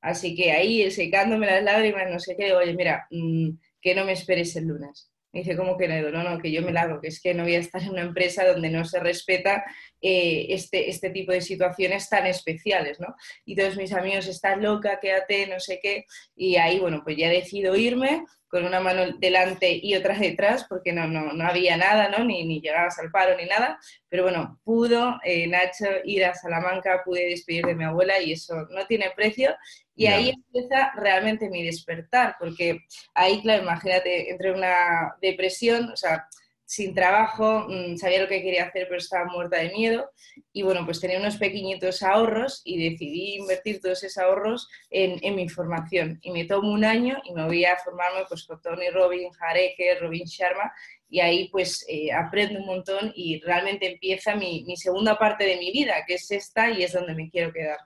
Así 0.00 0.34
que 0.34 0.52
ahí, 0.52 0.90
secándome 0.90 1.46
las 1.46 1.62
lágrimas, 1.62 2.10
no 2.10 2.18
sé 2.18 2.36
qué, 2.36 2.46
digo, 2.46 2.58
oye, 2.58 2.74
mira, 2.74 3.06
mm, 3.10 3.50
que 3.80 3.94
no 3.94 4.04
me 4.04 4.12
esperes 4.12 4.54
el 4.56 4.66
lunes. 4.66 5.10
Me 5.32 5.40
dice, 5.40 5.56
¿cómo 5.56 5.76
que 5.76 5.86
no? 5.86 6.10
No, 6.10 6.22
no, 6.22 6.40
que 6.40 6.50
yo 6.50 6.62
me 6.62 6.72
largo, 6.72 7.00
que 7.00 7.08
es 7.08 7.20
que 7.20 7.34
no 7.34 7.42
voy 7.42 7.56
a 7.56 7.58
estar 7.58 7.82
en 7.82 7.90
una 7.90 8.02
empresa 8.02 8.46
donde 8.46 8.70
no 8.70 8.84
se 8.86 9.00
respeta 9.00 9.64
eh, 10.00 10.46
este, 10.48 10.88
este 10.88 11.10
tipo 11.10 11.30
de 11.32 11.42
situaciones 11.42 12.08
tan 12.08 12.26
especiales, 12.26 12.98
¿no? 13.00 13.14
Y 13.44 13.54
todos 13.54 13.76
mis 13.76 13.92
amigos, 13.92 14.26
estás 14.28 14.56
loca, 14.58 14.98
quédate, 14.98 15.46
no 15.46 15.60
sé 15.60 15.78
qué. 15.82 16.06
Y 16.34 16.56
ahí, 16.56 16.78
bueno, 16.78 17.02
pues 17.04 17.18
ya 17.18 17.28
decido 17.28 17.76
irme, 17.76 18.24
con 18.48 18.64
una 18.64 18.80
mano 18.80 19.12
delante 19.18 19.80
y 19.82 19.94
otra 19.94 20.16
detrás, 20.18 20.66
porque 20.68 20.92
no, 20.92 21.06
no, 21.06 21.32
no 21.32 21.46
había 21.46 21.76
nada, 21.76 22.08
¿no? 22.08 22.24
Ni, 22.24 22.44
ni, 22.44 22.60
llegabas 22.60 22.98
al 22.98 23.10
paro 23.10 23.36
ni 23.36 23.46
nada, 23.46 23.78
pero 24.08 24.24
bueno, 24.24 24.60
pudo 24.64 25.18
eh, 25.24 25.46
Nacho 25.46 25.86
ir 26.04 26.24
a 26.24 26.34
Salamanca, 26.34 27.02
pude 27.04 27.28
despedir 27.28 27.66
de 27.66 27.74
mi 27.74 27.84
abuela 27.84 28.20
y 28.20 28.32
eso 28.32 28.66
no 28.70 28.86
tiene 28.86 29.10
precio. 29.14 29.54
Y 29.98 30.06
ahí 30.06 30.28
empieza 30.28 30.92
realmente 30.94 31.48
mi 31.48 31.64
despertar, 31.64 32.36
porque 32.38 32.80
ahí, 33.14 33.40
claro, 33.40 33.62
imagínate, 33.62 34.30
entre 34.30 34.52
una 34.52 35.16
depresión, 35.22 35.90
o 35.90 35.96
sea, 35.96 36.28
sin 36.66 36.94
trabajo, 36.94 37.66
mm, 37.68 37.96
sabía 37.96 38.20
lo 38.20 38.28
que 38.28 38.42
quería 38.42 38.64
hacer, 38.64 38.86
pero 38.88 38.98
estaba 38.98 39.24
muerta 39.26 39.58
de 39.58 39.70
miedo. 39.70 40.10
Y 40.52 40.62
bueno, 40.62 40.84
pues 40.84 41.00
tenía 41.00 41.18
unos 41.20 41.36
pequeñitos 41.36 42.02
ahorros 42.02 42.60
y 42.64 42.90
decidí 42.90 43.36
invertir 43.36 43.80
todos 43.80 44.02
esos 44.02 44.18
ahorros 44.18 44.68
en, 44.90 45.18
en 45.22 45.36
mi 45.36 45.48
formación. 45.48 46.18
Y 46.22 46.32
me 46.32 46.44
tomo 46.44 46.72
un 46.72 46.84
año 46.84 47.18
y 47.24 47.32
me 47.32 47.44
voy 47.44 47.64
a 47.64 47.76
formarme 47.76 48.24
pues, 48.28 48.44
con 48.44 48.60
Tony 48.60 48.90
Robbins, 48.90 49.38
Hareke, 49.40 49.98
Robin 50.00 50.24
Sharma. 50.24 50.72
Y 51.08 51.20
ahí 51.20 51.48
pues 51.50 51.86
eh, 51.88 52.12
aprendo 52.12 52.58
un 52.58 52.66
montón 52.66 53.12
y 53.14 53.40
realmente 53.40 53.92
empieza 53.92 54.34
mi, 54.34 54.64
mi 54.64 54.76
segunda 54.76 55.16
parte 55.16 55.44
de 55.44 55.56
mi 55.58 55.70
vida, 55.70 55.94
que 56.04 56.14
es 56.14 56.28
esta 56.32 56.68
y 56.68 56.82
es 56.82 56.92
donde 56.92 57.14
me 57.14 57.30
quiero 57.30 57.52
quedar. 57.52 57.78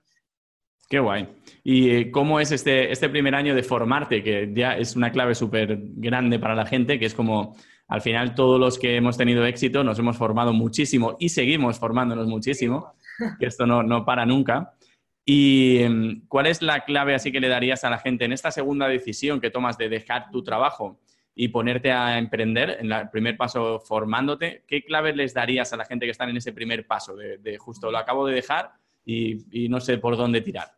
Qué 0.89 0.99
guay. 0.99 1.29
¿Y 1.63 1.91
eh, 1.91 2.11
cómo 2.11 2.41
es 2.41 2.51
este, 2.51 2.91
este 2.91 3.09
primer 3.11 3.35
año 3.35 3.55
de 3.55 3.63
formarte? 3.63 4.25
Que 4.25 4.51
ya 4.53 4.77
es 4.77 4.97
una 4.97 5.13
clave 5.13 5.37
súper 5.37 5.79
grande 5.79 6.39
para 6.39 6.57
la 6.57 6.67
gente, 6.67 6.99
que 6.99 7.07
es 7.07 7.15
como 7.15 7.55
al 7.91 8.01
final 8.01 8.37
todos 8.37 8.59
los 8.59 8.79
que 8.79 8.97
hemos 8.97 9.17
tenido 9.17 9.45
éxito 9.45 9.83
nos 9.83 9.99
hemos 9.99 10.17
formado 10.17 10.53
muchísimo 10.53 11.17
y 11.19 11.29
seguimos 11.29 11.81
formándonos 11.81 12.29
muchísimo, 12.29 12.95
que 13.41 13.47
esto 13.47 13.67
no, 13.67 14.05
para 14.05 14.25
nunca. 14.25 14.75
¿Y 15.25 15.79
em, 15.83 16.23
cuál 16.29 16.47
es 16.47 16.63
la 16.63 16.85
clave 16.85 17.17
así 17.17 17.33
que 17.33 17.41
le 17.41 17.49
darías 17.49 17.83
a 17.83 17.91
la 17.91 17.99
gente 17.99 18.25
en 18.25 18.33
esta 18.33 18.53
segunda 18.53 18.87
decisión 18.87 19.41
que 19.41 19.51
tomas 19.51 19.77
de 19.77 19.89
dejar 19.89 20.31
tu 20.31 20.45
trabajo 20.45 21.01
y 21.35 21.49
ponerte 21.49 21.91
a 21.91 22.17
emprender, 22.17 22.79
en 22.81 22.93
el 22.93 23.11
primer 23.11 23.37
paso 23.37 23.81
formándote? 23.81 24.63
¿Qué 24.69 24.85
clave 24.85 25.13
les 25.13 25.35
darías 25.35 25.73
a 25.73 25.77
la 25.77 25.85
gente 25.85 26.07
que 26.07 26.13
está 26.13 26.25
en 26.25 26.37
ese 26.37 26.53
primer 26.53 26.87
paso 26.87 27.17
de, 27.17 27.59
justo 27.59 27.91
lo 27.91 27.99
acabo 27.99 28.25
de 28.25 28.35
dejar 28.35 28.71
y 29.05 29.69
no 29.69 29.81
sé 29.81 29.99
por 29.99 30.17
dónde 30.17 30.43
tirar? 30.43 30.69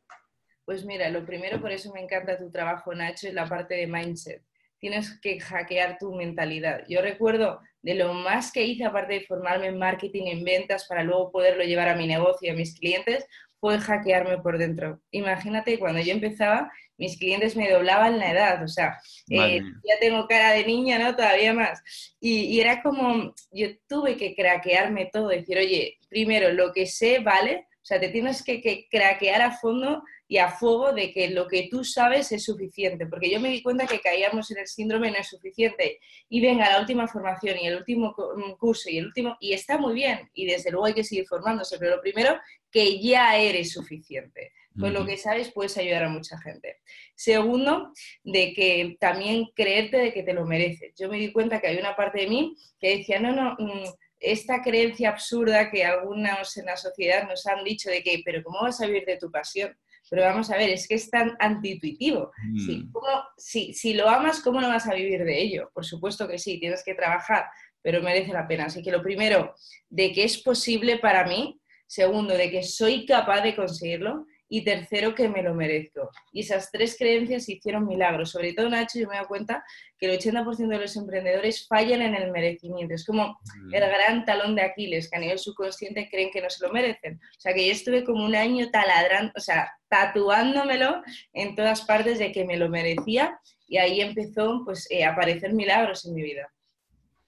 Pues 0.64 0.87
mira, 0.87 1.11
lo 1.11 1.26
primero, 1.26 1.61
por 1.61 1.73
eso 1.73 1.93
me 1.93 2.00
encanta 2.00 2.38
tu 2.38 2.50
trabajo, 2.50 2.95
Nacho, 2.95 3.28
es 3.28 3.35
la 3.35 3.47
parte 3.47 3.75
de 3.75 3.87
mindset 3.87 4.42
tienes 4.82 5.16
que 5.20 5.38
hackear 5.38 5.96
tu 5.96 6.12
mentalidad. 6.12 6.82
Yo 6.88 7.00
recuerdo 7.02 7.60
de 7.82 7.94
lo 7.94 8.14
más 8.14 8.50
que 8.50 8.64
hice, 8.64 8.84
aparte 8.84 9.14
de 9.14 9.20
formarme 9.20 9.68
en 9.68 9.78
marketing, 9.78 10.24
en 10.26 10.42
ventas, 10.42 10.86
para 10.88 11.04
luego 11.04 11.30
poderlo 11.30 11.62
llevar 11.62 11.88
a 11.88 11.94
mi 11.94 12.08
negocio 12.08 12.52
a 12.52 12.56
mis 12.56 12.76
clientes, 12.76 13.24
fue 13.60 13.78
hackearme 13.78 14.38
por 14.38 14.58
dentro. 14.58 15.00
Imagínate, 15.12 15.78
cuando 15.78 16.00
yo 16.00 16.12
empezaba, 16.12 16.68
mis 16.98 17.16
clientes 17.16 17.54
me 17.54 17.70
doblaban 17.70 18.18
la 18.18 18.32
edad, 18.32 18.64
o 18.64 18.66
sea, 18.66 18.98
eh, 19.30 19.60
ya 19.60 19.94
tengo 20.00 20.26
cara 20.26 20.50
de 20.50 20.66
niña, 20.66 20.98
¿no? 20.98 21.14
Todavía 21.14 21.54
más. 21.54 21.80
Y, 22.18 22.46
y, 22.46 22.60
era 22.60 22.82
como, 22.82 23.32
yo 23.52 23.68
tuve 23.88 24.16
que 24.16 24.34
craquearme 24.34 25.10
todo, 25.12 25.28
decir, 25.28 25.58
oye, 25.58 25.98
primero, 26.08 26.50
lo 26.50 26.72
que 26.72 26.86
sé, 26.86 27.20
¿vale? 27.20 27.68
O 27.82 27.84
sea, 27.84 27.98
te 27.98 28.10
tienes 28.10 28.44
que, 28.44 28.60
que 28.60 28.86
craquear 28.88 29.42
a 29.42 29.50
fondo 29.50 30.04
y 30.28 30.38
a 30.38 30.48
fuego 30.48 30.92
de 30.92 31.12
que 31.12 31.28
lo 31.30 31.48
que 31.48 31.68
tú 31.68 31.84
sabes 31.84 32.30
es 32.30 32.44
suficiente, 32.44 33.06
porque 33.06 33.28
yo 33.28 33.40
me 33.40 33.50
di 33.50 33.60
cuenta 33.60 33.86
que 33.86 34.00
caíamos 34.00 34.50
en 34.52 34.58
el 34.58 34.66
síndrome 34.66 35.10
no 35.10 35.18
es 35.18 35.28
suficiente 35.28 35.98
y 36.28 36.40
venga 36.40 36.70
la 36.70 36.80
última 36.80 37.08
formación 37.08 37.58
y 37.58 37.66
el 37.66 37.76
último 37.76 38.14
mm, 38.16 38.52
curso 38.52 38.88
y 38.88 38.98
el 38.98 39.06
último, 39.06 39.36
y 39.40 39.52
está 39.52 39.76
muy 39.78 39.94
bien, 39.94 40.30
y 40.32 40.46
desde 40.46 40.70
luego 40.70 40.86
hay 40.86 40.94
que 40.94 41.04
seguir 41.04 41.26
formándose, 41.26 41.76
pero 41.78 41.96
lo 41.96 42.00
primero, 42.00 42.38
que 42.70 43.00
ya 43.02 43.36
eres 43.36 43.72
suficiente. 43.72 44.52
Con 44.80 44.94
lo 44.94 45.04
que 45.04 45.18
sabes 45.18 45.52
puedes 45.52 45.76
ayudar 45.76 46.04
a 46.04 46.08
mucha 46.08 46.38
gente. 46.38 46.78
Segundo, 47.14 47.92
de 48.24 48.54
que 48.54 48.96
también 48.98 49.50
creerte 49.54 49.98
de 49.98 50.14
que 50.14 50.22
te 50.22 50.32
lo 50.32 50.46
mereces. 50.46 50.94
Yo 50.98 51.10
me 51.10 51.18
di 51.18 51.30
cuenta 51.30 51.60
que 51.60 51.66
hay 51.66 51.76
una 51.76 51.94
parte 51.94 52.20
de 52.20 52.28
mí 52.28 52.56
que 52.80 52.96
decía, 52.96 53.20
no, 53.20 53.32
no, 53.32 53.54
mm, 53.58 53.84
esta 54.23 54.62
creencia 54.62 55.11
absurda 55.11 55.71
que 55.71 55.85
algunos 55.85 56.57
en 56.57 56.67
la 56.67 56.76
sociedad 56.76 57.26
nos 57.29 57.47
han 57.47 57.64
dicho 57.64 57.91
de 57.91 58.02
que, 58.02 58.23
pero 58.25 58.43
¿cómo 58.43 58.62
vas 58.62 58.81
a 58.81 58.87
vivir 58.87 59.05
de 59.05 59.19
tu 59.19 59.31
pasión? 59.31 59.76
Pero 60.09 60.23
vamos 60.23 60.50
a 60.50 60.57
ver, 60.57 60.71
es 60.71 60.87
que 60.87 60.95
es 60.95 61.11
tan 61.11 61.37
antiintuitivo. 61.41 62.33
Mm. 62.45 62.93
Si, 63.38 63.95
lo 63.95 64.09
amas, 64.09 64.41
¿cómo 64.41 64.61
no 64.61 64.69
vas 64.69 64.87
a 64.87 64.95
vivir 64.95 65.25
de 65.25 65.41
ello? 65.41 65.71
Por 65.73 65.85
supuesto 65.85 66.29
que 66.29 66.38
sí, 66.38 66.61
tienes 66.61 66.85
que 66.85 66.95
trabajar, 66.95 67.47
pero 67.81 68.02
merece 68.02 68.33
la 68.33 68.47
pena. 68.47 68.67
Así 68.67 68.83
que 68.83 68.93
lo 68.93 69.02
primero, 69.02 69.55
de 69.88 70.12
que 70.12 70.25
es 70.25 70.38
posible 70.43 70.99
para 70.99 71.25
mí. 71.26 71.59
Segundo, 71.87 72.35
de 72.35 72.50
que 72.50 72.62
soy 72.62 73.05
capaz 73.05 73.43
de 73.43 73.57
conseguirlo. 73.57 74.26
Y 74.54 74.64
tercero, 74.64 75.14
que 75.14 75.30
me 75.30 75.42
lo 75.42 75.54
merezco. 75.54 76.11
Y 76.30 76.40
esas 76.40 76.71
tres 76.71 76.94
creencias 76.99 77.49
hicieron 77.49 77.87
milagros. 77.87 78.32
Sobre 78.32 78.52
todo, 78.52 78.68
Nacho, 78.68 78.99
yo 78.99 79.09
me 79.09 79.16
doy 79.16 79.25
cuenta 79.25 79.64
que 79.99 80.12
el 80.12 80.21
80% 80.21 80.68
de 80.68 80.78
los 80.78 80.94
emprendedores 80.94 81.66
fallan 81.66 82.02
en 82.02 82.14
el 82.14 82.30
merecimiento. 82.30 82.94
Es 82.94 83.06
como 83.06 83.28
mm. 83.28 83.75
el 83.75 83.80
gran 83.80 84.26
talón 84.26 84.54
de 84.54 84.61
Aquiles, 84.61 85.09
que 85.09 85.16
a 85.16 85.21
nivel 85.21 85.38
subconsciente 85.38 86.06
creen 86.11 86.28
que 86.30 86.42
no 86.42 86.50
se 86.50 86.66
lo 86.66 86.71
merecen. 86.71 87.14
O 87.14 87.40
sea, 87.40 87.54
que 87.54 87.64
yo 87.64 87.73
estuve 87.73 88.04
como 88.04 88.26
un 88.26 88.37
año 88.37 88.71
taladrando, 88.71 89.32
o 89.35 89.40
sea, 89.40 89.73
tatuándomelo 89.88 91.02
en 91.32 91.56
todas 91.56 91.80
partes 91.87 92.18
de 92.18 92.30
que 92.30 92.44
me 92.44 92.59
lo 92.59 92.68
merecía 92.68 93.40
y 93.66 93.78
ahí 93.78 94.02
empezó 94.02 94.66
pues, 94.66 94.87
eh, 94.90 95.04
a 95.04 95.12
aparecer 95.12 95.54
milagros 95.54 96.04
en 96.04 96.12
mi 96.12 96.25
vida. 96.25 96.52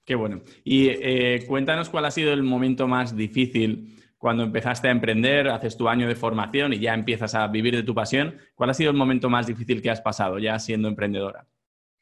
Qué 0.05 0.15
bueno. 0.15 0.43
Y 0.63 0.89
eh, 0.91 1.43
cuéntanos 1.49 1.89
cuál 1.89 2.05
ha 2.05 2.11
sido 2.11 2.35
el 2.35 2.43
momento 2.43 2.87
más 2.87 3.17
difícil 3.17 4.04
cuando 4.25 4.43
empezaste 4.43 4.89
a 4.89 4.91
emprender, 4.91 5.49
haces 5.49 5.77
tu 5.77 5.87
año 5.87 6.09
de 6.09 6.15
formación 6.15 6.73
y 6.73 6.79
ya 6.79 6.95
empiezas 6.95 7.35
a 7.35 7.47
vivir 7.47 7.77
de 7.77 7.83
tu 7.83 7.95
pasión, 7.95 8.39
¿cuál 8.55 8.71
ha 8.71 8.73
sido 8.73 8.91
el 8.91 8.97
momento 8.97 9.29
más 9.29 9.47
difícil 9.47 9.83
que 9.83 9.91
has 9.91 10.01
pasado 10.01 10.39
ya 10.39 10.59
siendo 10.59 10.89
emprendedora 10.89 11.47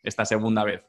esta 0.05 0.25
segunda 0.25 0.63
vez? 0.63 0.85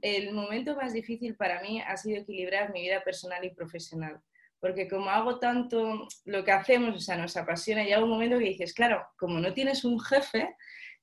El 0.00 0.32
momento 0.32 0.76
más 0.76 0.92
difícil 0.92 1.34
para 1.34 1.60
mí 1.60 1.80
ha 1.80 1.96
sido 1.96 2.20
equilibrar 2.20 2.72
mi 2.72 2.82
vida 2.82 3.02
personal 3.02 3.44
y 3.44 3.50
profesional. 3.50 4.20
Porque 4.60 4.86
como 4.86 5.10
hago 5.10 5.40
tanto 5.40 6.06
lo 6.24 6.44
que 6.44 6.52
hacemos, 6.52 6.94
o 6.94 7.00
sea, 7.00 7.16
nos 7.16 7.36
apasiona, 7.36 7.82
y 7.82 7.86
llega 7.86 8.04
un 8.04 8.10
momento 8.10 8.38
que 8.38 8.44
dices, 8.44 8.74
claro, 8.74 9.04
como 9.18 9.40
no 9.40 9.52
tienes 9.54 9.84
un 9.84 9.98
jefe, 9.98 10.54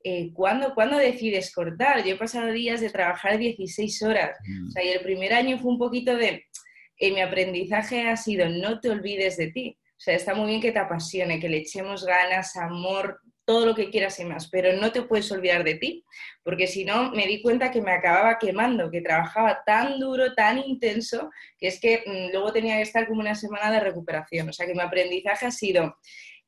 eh, 0.05 0.31
¿cuándo, 0.31 0.73
decides 0.97 1.53
cortar? 1.53 2.05
Yo 2.05 2.13
he 2.13 2.17
pasado 2.17 2.49
días 2.53 2.79
de 2.79 2.89
trabajar 2.89 3.37
16 3.37 4.01
horas. 4.03 4.37
Mm. 4.47 4.67
O 4.69 4.71
sea, 4.71 4.85
y 4.85 4.87
el 4.91 5.01
primer 5.01 5.33
año 5.33 5.59
fue 5.59 5.73
un 5.73 5.77
poquito 5.77 6.15
de, 6.15 6.45
mi 7.09 7.21
aprendizaje 7.21 8.07
ha 8.07 8.15
sido 8.15 8.47
no 8.49 8.79
te 8.79 8.91
olvides 8.91 9.37
de 9.37 9.51
ti. 9.51 9.77
O 9.79 10.03
sea, 10.03 10.15
está 10.15 10.35
muy 10.35 10.49
bien 10.49 10.61
que 10.61 10.71
te 10.71 10.79
apasione, 10.79 11.39
que 11.39 11.49
le 11.49 11.57
echemos 11.57 12.05
ganas, 12.05 12.55
amor, 12.55 13.19
todo 13.45 13.65
lo 13.65 13.75
que 13.75 13.89
quieras 13.89 14.19
y 14.19 14.25
más, 14.25 14.49
pero 14.49 14.79
no 14.79 14.91
te 14.91 15.01
puedes 15.01 15.31
olvidar 15.31 15.63
de 15.63 15.75
ti, 15.75 16.05
porque 16.43 16.67
si 16.67 16.85
no 16.85 17.11
me 17.11 17.27
di 17.27 17.41
cuenta 17.41 17.71
que 17.71 17.81
me 17.81 17.91
acababa 17.91 18.37
quemando, 18.39 18.89
que 18.89 19.01
trabajaba 19.01 19.61
tan 19.65 19.99
duro, 19.99 20.33
tan 20.33 20.59
intenso, 20.59 21.29
que 21.57 21.67
es 21.67 21.79
que 21.79 22.03
mm, 22.05 22.31
luego 22.31 22.53
tenía 22.53 22.77
que 22.77 22.83
estar 22.83 23.07
como 23.07 23.19
una 23.19 23.35
semana 23.35 23.71
de 23.71 23.79
recuperación. 23.79 24.49
O 24.49 24.53
sea, 24.53 24.65
que 24.65 24.73
mi 24.73 24.81
aprendizaje 24.81 25.45
ha 25.45 25.51
sido, 25.51 25.97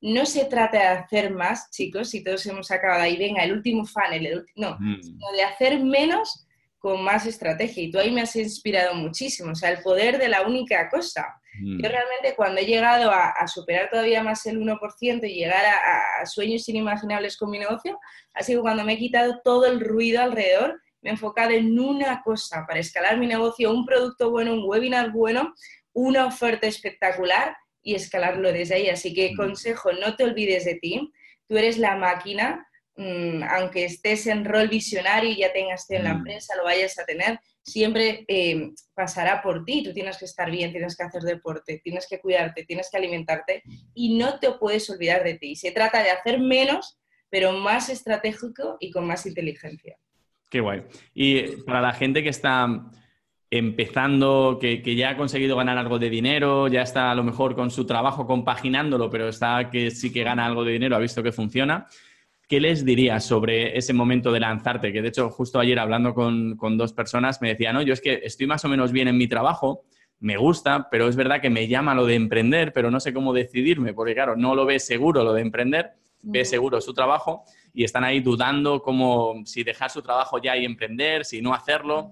no 0.01 0.25
se 0.25 0.45
trata 0.45 0.79
de 0.79 0.87
hacer 0.99 1.31
más, 1.31 1.69
chicos, 1.71 2.09
si 2.09 2.23
todos 2.23 2.45
hemos 2.45 2.71
acabado 2.71 3.01
ahí, 3.01 3.17
venga, 3.17 3.43
el 3.43 3.53
último 3.53 3.85
funnel, 3.85 4.45
no, 4.55 4.77
mm. 4.79 5.01
sino 5.01 5.31
de 5.35 5.43
hacer 5.43 5.79
menos 5.83 6.47
con 6.83 7.01
más 7.01 7.25
estrategia. 7.25 7.81
Y 7.81 7.89
tú 7.89 7.97
ahí 7.97 8.11
me 8.11 8.19
has 8.19 8.35
inspirado 8.35 8.93
muchísimo, 8.93 9.53
o 9.53 9.55
sea, 9.55 9.69
el 9.69 9.81
poder 9.81 10.19
de 10.19 10.27
la 10.27 10.41
única 10.41 10.89
cosa. 10.89 11.25
Mm. 11.57 11.81
Yo 11.81 11.87
realmente 11.87 12.35
cuando 12.35 12.59
he 12.59 12.65
llegado 12.65 13.09
a, 13.09 13.47
superar 13.47 13.89
todavía 13.89 14.21
más 14.21 14.45
el 14.47 14.59
1% 14.59 15.23
y 15.23 15.33
llegar 15.33 15.63
a, 15.65 16.25
sueños 16.25 16.67
inimaginables 16.67 17.37
con 17.37 17.51
mi 17.51 17.57
negocio, 17.57 17.97
ha 18.33 18.43
sido 18.43 18.63
cuando 18.63 18.83
me 18.83 18.93
he 18.93 18.97
quitado 18.97 19.39
todo 19.45 19.65
el 19.65 19.79
ruido 19.79 20.21
alrededor, 20.21 20.81
me 21.01 21.11
he 21.11 21.13
enfocado 21.13 21.51
en 21.51 21.79
una 21.79 22.21
cosa 22.21 22.65
para 22.67 22.81
escalar 22.81 23.17
mi 23.17 23.27
negocio, 23.27 23.71
un 23.71 23.85
producto 23.85 24.29
bueno, 24.29 24.51
un 24.51 24.65
webinar 24.65 25.13
bueno, 25.13 25.53
una 25.93 26.25
oferta 26.25 26.67
espectacular 26.67 27.55
y 27.81 27.95
escalarlo 27.95 28.51
desde 28.51 28.75
ahí. 28.75 28.89
Así 28.89 29.13
que 29.13 29.31
mm. 29.31 29.37
consejo, 29.37 29.93
no 29.93 30.17
te 30.17 30.25
olvides 30.25 30.65
de 30.65 30.75
ti, 30.75 31.13
tú 31.47 31.55
eres 31.55 31.77
la 31.77 31.95
máquina 31.95 32.67
Mm, 32.95 33.41
aunque 33.49 33.85
estés 33.85 34.27
en 34.27 34.45
rol 34.45 34.67
visionario 34.67 35.31
y 35.31 35.37
ya 35.37 35.51
tengas 35.51 35.89
en 35.89 36.03
la 36.03 36.13
mm. 36.13 36.17
empresa, 36.17 36.55
lo 36.55 36.63
vayas 36.63 36.99
a 36.99 37.05
tener, 37.05 37.39
siempre 37.63 38.23
eh, 38.27 38.71
pasará 38.93 39.41
por 39.41 39.65
ti. 39.65 39.83
Tú 39.83 39.93
tienes 39.93 40.17
que 40.17 40.25
estar 40.25 40.51
bien, 40.51 40.71
tienes 40.71 40.95
que 40.95 41.03
hacer 41.03 41.23
deporte, 41.23 41.81
tienes 41.83 42.07
que 42.07 42.19
cuidarte, 42.19 42.65
tienes 42.65 42.89
que 42.91 42.97
alimentarte 42.97 43.63
y 43.95 44.17
no 44.17 44.39
te 44.39 44.51
puedes 44.51 44.87
olvidar 44.91 45.23
de 45.23 45.35
ti. 45.35 45.55
Se 45.55 45.71
trata 45.71 46.03
de 46.03 46.11
hacer 46.11 46.39
menos, 46.39 46.99
pero 47.29 47.51
más 47.53 47.89
estratégico 47.89 48.77
y 48.79 48.91
con 48.91 49.07
más 49.07 49.25
inteligencia. 49.25 49.97
Qué 50.51 50.59
guay. 50.59 50.83
Y 51.15 51.63
para 51.63 51.81
la 51.81 51.93
gente 51.93 52.21
que 52.21 52.29
está 52.29 52.67
empezando, 53.49 54.59
que, 54.61 54.83
que, 54.83 54.95
ya 54.95 55.11
ha 55.11 55.17
conseguido 55.17 55.55
ganar 55.55 55.79
algo 55.79 55.97
de 55.97 56.09
dinero, 56.11 56.67
ya 56.67 56.81
está 56.83 57.11
a 57.11 57.15
lo 57.15 57.23
mejor 57.23 57.55
con 57.55 57.71
su 57.71 57.85
trabajo 57.85 58.27
compaginándolo, 58.27 59.09
pero 59.09 59.29
está 59.29 59.69
que 59.71 59.89
sí 59.89 60.11
que 60.11 60.23
gana 60.23 60.45
algo 60.45 60.63
de 60.63 60.73
dinero, 60.73 60.95
ha 60.95 60.99
visto 60.99 61.23
que 61.23 61.31
funciona. 61.31 61.87
¿Qué 62.53 62.59
les 62.59 62.85
dirías 62.85 63.25
sobre 63.25 63.75
ese 63.75 63.93
momento 63.93 64.31
de 64.31 64.39
lanzarte? 64.39 64.93
Que 64.93 65.01
de 65.01 65.07
hecho, 65.07 65.31
justo 65.31 65.59
ayer 65.59 65.79
hablando 65.79 66.13
con, 66.13 66.55
dos 66.77 66.93
personas 66.93 67.41
me 67.41 67.49
decían, 67.49 67.73
no, 67.73 67.81
yo 67.81 67.93
es 67.93 67.99
que 67.99 68.21
estoy 68.23 68.45
más 68.45 68.63
o 68.63 68.69
menos 68.69 68.91
bien 68.91 69.07
en 69.07 69.17
mi 69.17 69.27
trabajo, 69.27 69.85
me 70.19 70.37
gusta, 70.37 70.87
pero 70.91 71.07
es 71.07 71.15
verdad 71.15 71.41
que 71.41 71.49
me 71.49 71.67
llama 71.67 71.95
lo 71.95 72.05
de 72.05 72.13
emprender, 72.13 72.71
pero 72.71 72.91
no 72.91 72.99
sé 72.99 73.11
cómo 73.11 73.33
decidirme, 73.33 73.95
porque 73.95 74.13
claro, 74.13 74.35
no 74.35 74.53
lo 74.53 74.67
ve 74.67 74.77
seguro 74.77 75.23
lo 75.23 75.33
de 75.33 75.41
emprender, 75.41 75.93
ve 76.21 76.45
seguro 76.45 76.79
su 76.79 76.93
trabajo 76.93 77.43
y 77.73 77.85
están 77.85 78.03
ahí 78.03 78.19
dudando 78.19 78.83
como 78.83 79.41
si 79.45 79.63
dejar 79.63 79.89
su 79.89 80.03
trabajo 80.03 80.39
ya 80.39 80.55
y 80.55 80.63
emprender, 80.63 81.25
si 81.25 81.41
no 81.41 81.55
hacerlo. 81.55 82.11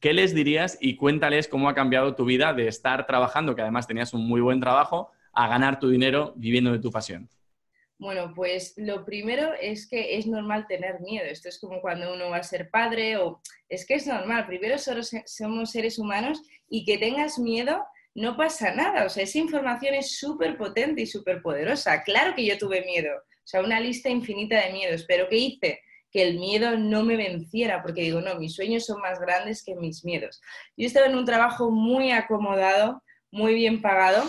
¿Qué 0.00 0.14
les 0.14 0.34
dirías 0.34 0.78
y 0.80 0.96
cuéntales 0.96 1.46
cómo 1.46 1.68
ha 1.68 1.74
cambiado 1.74 2.14
tu 2.14 2.24
vida 2.24 2.54
de 2.54 2.68
estar 2.68 3.06
trabajando, 3.06 3.54
que 3.54 3.60
además 3.60 3.86
tenías 3.86 4.14
un 4.14 4.26
muy 4.26 4.40
buen 4.40 4.60
trabajo, 4.60 5.10
a 5.34 5.46
ganar 5.46 5.78
tu 5.78 5.90
dinero 5.90 6.32
viviendo 6.36 6.72
de 6.72 6.78
tu 6.78 6.90
pasión? 6.90 7.28
Bueno, 7.98 8.32
pues 8.34 8.74
lo 8.76 9.04
primero 9.04 9.52
es 9.60 9.88
que 9.88 10.16
es 10.16 10.26
normal 10.26 10.66
tener 10.68 11.00
miedo. 11.00 11.26
Esto 11.26 11.48
es 11.48 11.58
como 11.58 11.80
cuando 11.80 12.14
uno 12.14 12.30
va 12.30 12.36
a 12.36 12.42
ser 12.44 12.70
padre 12.70 13.16
o 13.16 13.40
es 13.68 13.84
que 13.84 13.94
es 13.94 14.06
normal. 14.06 14.46
Primero 14.46 14.76
somos 14.78 15.70
seres 15.70 15.98
humanos 15.98 16.40
y 16.68 16.84
que 16.84 16.98
tengas 16.98 17.38
miedo 17.38 17.84
no 18.18 18.36
pasa 18.36 18.74
nada. 18.74 19.04
O 19.04 19.08
sea, 19.08 19.22
esa 19.22 19.38
información 19.38 19.94
es 19.94 20.18
súper 20.18 20.56
potente 20.56 21.02
y 21.02 21.06
súper 21.06 21.40
poderosa. 21.40 22.02
Claro 22.02 22.34
que 22.34 22.44
yo 22.44 22.58
tuve 22.58 22.84
miedo. 22.84 23.10
O 23.16 23.46
sea, 23.46 23.62
una 23.62 23.80
lista 23.80 24.08
infinita 24.08 24.64
de 24.64 24.72
miedos. 24.72 25.04
Pero 25.06 25.28
¿qué 25.28 25.36
hice? 25.36 25.80
Que 26.10 26.22
el 26.22 26.38
miedo 26.38 26.76
no 26.76 27.04
me 27.04 27.16
venciera 27.16 27.82
porque 27.82 28.02
digo, 28.02 28.20
no, 28.20 28.34
mis 28.36 28.54
sueños 28.54 28.86
son 28.86 29.00
más 29.00 29.20
grandes 29.20 29.62
que 29.62 29.74
mis 29.74 30.04
miedos. 30.04 30.40
Yo 30.76 30.86
estaba 30.86 31.06
en 31.06 31.16
un 31.16 31.24
trabajo 31.24 31.70
muy 31.70 32.10
acomodado, 32.10 33.02
muy 33.30 33.54
bien 33.54 33.82
pagado 33.82 34.28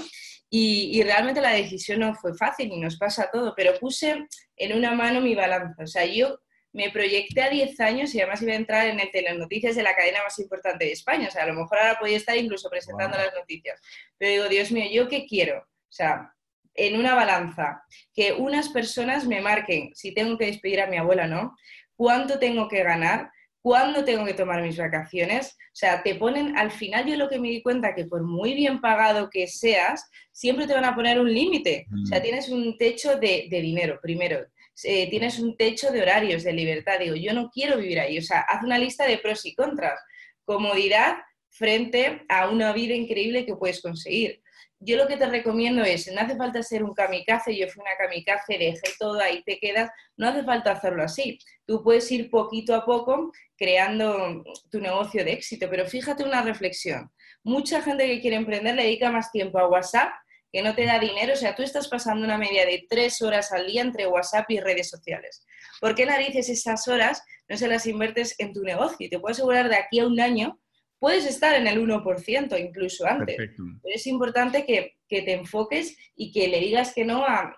y, 0.49 1.01
realmente 1.03 1.41
la 1.41 1.51
decisión 1.51 1.99
no 1.99 2.15
fue 2.15 2.35
fácil 2.35 2.71
y 2.71 2.79
nos 2.79 2.97
pasa 2.97 3.29
todo, 3.31 3.53
pero 3.55 3.77
puse 3.79 4.27
en 4.55 4.73
una 4.75 4.93
mano 4.93 5.21
mi 5.21 5.35
balanza. 5.35 5.83
O 5.83 5.87
sea, 5.87 6.05
yo 6.05 6.39
me 6.73 6.89
proyecté 6.89 7.43
a 7.43 7.49
10 7.49 7.79
años 7.79 8.15
y 8.15 8.21
además 8.21 8.41
iba 8.41 8.53
a 8.53 8.55
entrar 8.55 8.87
en 8.87 8.99
el 8.99 9.11
telenoticias 9.11 9.75
de 9.75 9.83
la 9.83 9.95
cadena 9.95 10.23
más 10.23 10.39
importante 10.39 10.85
de 10.85 10.91
España. 10.91 11.27
O 11.27 11.31
sea, 11.31 11.43
a 11.43 11.47
lo 11.47 11.53
mejor 11.53 11.77
ahora 11.77 11.99
podía 11.99 12.17
estar 12.17 12.35
incluso 12.35 12.69
presentando 12.69 13.17
las 13.17 13.33
noticias. 13.35 13.79
Pero 14.17 14.31
digo, 14.31 14.49
Dios 14.49 14.71
mío, 14.71 14.89
¿yo 14.91 15.07
qué 15.07 15.25
quiero? 15.27 15.59
O 15.59 15.91
sea, 15.91 16.33
en 16.73 16.97
una 16.97 17.13
balanza, 17.13 17.83
que 18.13 18.33
unas 18.33 18.69
personas 18.69 19.25
me 19.25 19.41
marquen 19.41 19.91
si 19.95 20.13
tengo 20.13 20.37
que 20.37 20.45
despedir 20.47 20.81
a 20.81 20.87
mi 20.87 20.97
abuela, 20.97 21.27
¿no? 21.27 21.55
¿Cuánto 21.95 22.39
tengo 22.39 22.67
que 22.69 22.83
ganar? 22.83 23.31
¿Cuándo 23.61 24.05
tengo 24.05 24.25
que 24.25 24.33
tomar 24.33 24.61
mis 24.61 24.77
vacaciones? 24.77 25.57
O 25.67 25.75
sea, 25.75 26.01
te 26.01 26.15
ponen, 26.15 26.57
al 26.57 26.71
final 26.71 27.05
yo 27.05 27.17
lo 27.17 27.29
que 27.29 27.39
me 27.39 27.49
di 27.49 27.61
cuenta 27.61 27.93
que 27.93 28.05
por 28.05 28.23
muy 28.23 28.53
bien 28.53 28.79
pagado 28.79 29.29
que 29.29 29.47
seas, 29.47 30.09
siempre 30.31 30.65
te 30.65 30.73
van 30.73 30.85
a 30.85 30.95
poner 30.95 31.19
un 31.19 31.33
límite. 31.33 31.85
O 32.03 32.05
sea, 32.05 32.19
mm. 32.19 32.21
tienes 32.21 32.49
un 32.49 32.77
techo 32.77 33.17
de, 33.17 33.47
dinero, 33.49 33.99
primero. 34.01 34.45
Eh, 34.83 35.09
tienes 35.09 35.39
un 35.39 35.57
techo 35.57 35.91
de 35.91 36.01
horarios, 36.01 36.43
de 36.43 36.53
libertad. 36.53 36.99
Digo, 36.99 37.15
yo 37.15 37.33
no 37.33 37.49
quiero 37.49 37.77
vivir 37.77 37.99
ahí. 37.99 38.17
O 38.17 38.21
sea, 38.21 38.39
haz 38.41 38.63
una 38.63 38.77
lista 38.77 39.05
de 39.05 39.17
pros 39.17 39.45
y 39.45 39.53
contras. 39.53 39.99
Comodidad 40.45 41.17
frente 41.49 42.21
a 42.29 42.49
una 42.49 42.71
vida 42.71 42.95
increíble 42.95 43.45
que 43.45 43.55
puedes 43.55 43.81
conseguir 43.81 44.41
yo 44.79 44.95
lo 44.95 45.07
que 45.07 45.17
te 45.17 45.25
recomiendo 45.25 45.83
es, 45.83 46.11
no 46.11 46.21
hace 46.21 46.35
falta 46.35 46.63
ser 46.63 46.83
un 46.83 46.93
kamikaze, 46.93 47.55
yo 47.55 47.67
fui 47.67 47.81
una 47.81 47.97
kamikaze, 47.97 48.57
dejé 48.57 48.81
todo, 48.97 49.19
ahí 49.19 49.43
te 49.43 49.59
quedas, 49.59 49.91
no 50.15 50.27
hace 50.27 50.43
falta 50.43 50.71
hacerlo 50.71 51.03
así. 51.03 51.37
Tú 51.65 51.83
puedes 51.83 52.09
ir 52.11 52.29
poquito 52.29 52.73
a 52.73 52.85
poco 52.85 53.31
creando 53.57 54.43
tu 54.71 54.79
negocio 54.79 55.25
de 55.25 55.33
éxito, 55.33 55.67
pero 55.69 55.85
fíjate 55.85 56.23
una 56.23 56.41
reflexión. 56.41 57.11
Mucha 57.43 57.81
gente 57.81 58.07
que 58.07 58.21
quiere 58.21 58.37
emprender 58.37 58.75
le 58.75 58.83
dedica 58.83 59.11
más 59.11 59.31
tiempo 59.31 59.59
a 59.59 59.67
WhatsApp 59.67 60.13
que 60.51 60.63
no 60.63 60.73
te 60.73 60.85
da 60.85 60.97
dinero, 60.97 61.33
o 61.33 61.35
sea, 61.35 61.55
tú 61.55 61.61
estás 61.61 61.87
pasando 61.87 62.25
una 62.25 62.37
media 62.37 62.65
de 62.65 62.85
tres 62.89 63.21
horas 63.21 63.51
al 63.51 63.67
día 63.67 63.81
entre 63.81 64.07
WhatsApp 64.07 64.49
y 64.49 64.59
redes 64.59 64.89
sociales. 64.89 65.45
¿Por 65.79 65.93
qué 65.93 66.05
narices 66.05 66.49
esas 66.49 66.87
horas 66.87 67.23
no 67.47 67.55
se 67.55 67.67
las 67.67 67.85
inviertes 67.85 68.35
en 68.39 68.53
tu 68.53 68.63
negocio? 68.63 69.05
Y 69.05 69.09
te 69.09 69.19
puedo 69.19 69.33
asegurar 69.33 69.69
de 69.69 69.75
aquí 69.75 69.99
a 69.99 70.07
un 70.07 70.19
año 70.19 70.59
puedes 70.99 71.25
estar 71.25 71.55
en 71.55 71.67
el 71.67 71.81
1%, 71.81 72.59
incluso 72.59 73.07
antes. 73.07 73.37
Pero 73.37 73.95
es 73.95 74.05
importante 74.05 74.65
que, 74.65 74.95
te 75.07 75.33
enfoques 75.33 75.97
y 76.15 76.31
que 76.31 76.47
le 76.47 76.59
digas 76.59 76.93
que 76.93 77.03
no 77.03 77.25
a, 77.25 77.55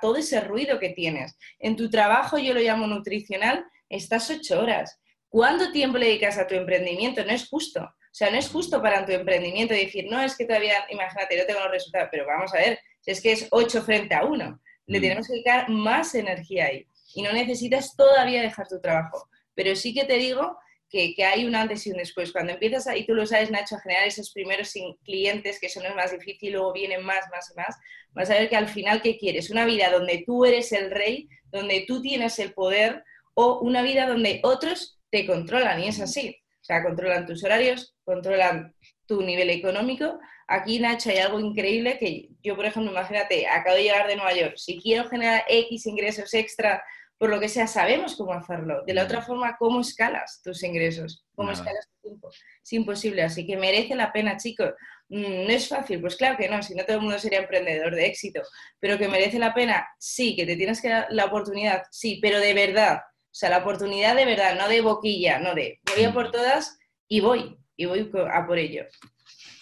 todo 0.00 0.16
ese 0.16 0.40
ruido 0.40 0.80
que 0.80 0.88
tienes. 0.88 1.38
En 1.60 1.76
tu 1.76 1.88
trabajo, 1.88 2.38
yo 2.38 2.54
lo 2.54 2.60
llamo 2.60 2.86
nutricional, 2.86 3.64
estás 3.88 4.30
ocho 4.30 4.60
horas. 4.60 5.00
¿Cuánto 5.28 5.70
tiempo 5.70 5.98
le 5.98 6.06
dedicas 6.06 6.38
a 6.38 6.46
tu 6.46 6.54
emprendimiento? 6.54 7.24
No 7.24 7.32
es 7.32 7.48
justo. 7.48 7.82
O 7.82 8.14
sea, 8.18 8.30
no 8.30 8.38
es 8.38 8.48
justo 8.48 8.82
para 8.82 9.04
tu 9.04 9.12
emprendimiento 9.12 9.74
decir, 9.74 10.06
no, 10.10 10.20
es 10.20 10.36
que 10.36 10.46
todavía, 10.46 10.86
imagínate, 10.90 11.36
yo 11.36 11.46
tengo 11.46 11.60
los 11.60 11.70
resultados, 11.70 12.08
pero 12.10 12.26
vamos 12.26 12.52
a 12.54 12.58
ver, 12.58 12.80
si 13.00 13.10
es 13.10 13.20
que 13.20 13.32
es 13.32 13.46
ocho 13.50 13.82
frente 13.82 14.14
a 14.14 14.24
uno. 14.24 14.60
Le 14.86 14.98
mm. 14.98 15.02
tenemos 15.02 15.26
que 15.26 15.34
dedicar 15.34 15.68
más 15.68 16.14
energía 16.14 16.66
ahí. 16.66 16.86
Y 17.14 17.22
no 17.22 17.32
necesitas 17.32 17.94
todavía 17.94 18.42
dejar 18.42 18.66
tu 18.66 18.80
trabajo. 18.80 19.28
Pero 19.54 19.76
sí 19.76 19.94
que 19.94 20.04
te 20.04 20.14
digo 20.14 20.56
que, 20.88 21.14
hay 21.24 21.44
un 21.44 21.54
antes 21.54 21.86
y 21.86 21.90
un 21.90 21.98
después. 21.98 22.32
Cuando 22.32 22.52
empiezas, 22.52 22.96
y 22.96 23.04
tú 23.04 23.14
lo 23.14 23.26
sabes, 23.26 23.50
Nacho, 23.50 23.76
a 23.76 23.80
generar 23.80 24.06
esos 24.06 24.32
primeros 24.32 24.72
clientes, 25.04 25.58
que 25.60 25.68
son 25.68 25.84
los 25.84 25.94
más 25.94 26.12
difíciles, 26.12 26.54
luego 26.54 26.72
vienen 26.72 27.04
más, 27.04 27.24
más 27.30 27.50
y 27.50 27.56
más, 27.56 27.76
vas 28.12 28.30
a 28.30 28.34
ver 28.34 28.48
que 28.48 28.56
al 28.56 28.68
final, 28.68 29.02
¿qué 29.02 29.18
quieres? 29.18 29.50
Una 29.50 29.64
vida 29.64 29.90
donde 29.90 30.24
tú 30.26 30.44
eres 30.44 30.72
el 30.72 30.90
rey, 30.90 31.28
donde 31.46 31.84
tú 31.86 32.00
tienes 32.00 32.38
el 32.38 32.52
poder, 32.52 33.04
o 33.34 33.60
una 33.60 33.82
vida 33.82 34.06
donde 34.06 34.40
otros 34.42 34.98
te 35.10 35.26
controlan, 35.26 35.80
y 35.80 35.88
es 35.88 36.00
así. 36.00 36.36
O 36.60 36.64
sea, 36.64 36.82
controlan 36.82 37.26
tus 37.26 37.44
horarios, 37.44 37.94
controlan 38.04 38.74
tu 39.06 39.22
nivel 39.22 39.50
económico. 39.50 40.18
Aquí, 40.46 40.80
Nacho, 40.80 41.10
hay 41.10 41.18
algo 41.18 41.40
increíble 41.40 41.98
que 41.98 42.28
yo, 42.42 42.56
por 42.56 42.66
ejemplo, 42.66 42.90
imagínate, 42.90 43.46
acabo 43.46 43.76
de 43.76 43.84
llegar 43.84 44.06
de 44.06 44.16
Nueva 44.16 44.34
York, 44.34 44.54
si 44.56 44.78
quiero 44.78 45.08
generar 45.08 45.44
X 45.48 45.86
ingresos 45.86 46.32
extra 46.34 46.82
por 47.18 47.30
lo 47.30 47.40
que 47.40 47.48
sea, 47.48 47.66
sabemos 47.66 48.16
cómo 48.16 48.32
hacerlo. 48.32 48.84
De 48.86 48.94
la 48.94 49.02
otra 49.02 49.20
forma, 49.20 49.56
¿cómo 49.58 49.80
escalas 49.80 50.40
tus 50.42 50.62
ingresos? 50.62 51.24
¿Cómo 51.34 51.50
escalas 51.50 51.88
tu 51.88 52.08
tiempo? 52.08 52.30
Es 52.30 52.72
imposible, 52.72 53.22
así 53.22 53.44
que 53.44 53.56
merece 53.56 53.96
la 53.96 54.12
pena, 54.12 54.36
chicos. 54.36 54.70
Mm, 55.08 55.46
no 55.46 55.50
es 55.50 55.68
fácil, 55.68 56.00
pues 56.00 56.16
claro 56.16 56.36
que 56.38 56.48
no, 56.48 56.62
si 56.62 56.76
no 56.76 56.84
todo 56.84 56.98
el 56.98 57.02
mundo 57.02 57.18
sería 57.18 57.40
emprendedor 57.40 57.94
de 57.94 58.06
éxito, 58.06 58.42
pero 58.78 58.98
que 58.98 59.08
merece 59.08 59.38
la 59.38 59.52
pena, 59.52 59.88
sí, 59.98 60.36
que 60.36 60.46
te 60.46 60.54
tienes 60.54 60.80
que 60.80 60.90
dar 60.90 61.06
la 61.10 61.24
oportunidad, 61.24 61.82
sí, 61.90 62.20
pero 62.22 62.38
de 62.38 62.54
verdad, 62.54 62.98
o 62.98 63.34
sea, 63.34 63.50
la 63.50 63.58
oportunidad 63.58 64.14
de 64.14 64.24
verdad, 64.24 64.56
no 64.56 64.68
de 64.68 64.80
boquilla, 64.80 65.40
no 65.40 65.54
de 65.54 65.80
voy 65.94 66.04
a 66.04 66.12
por 66.12 66.30
todas 66.30 66.78
y 67.08 67.20
voy, 67.20 67.58
y 67.76 67.86
voy 67.86 68.10
a 68.32 68.46
por 68.46 68.58
ello. 68.58 68.84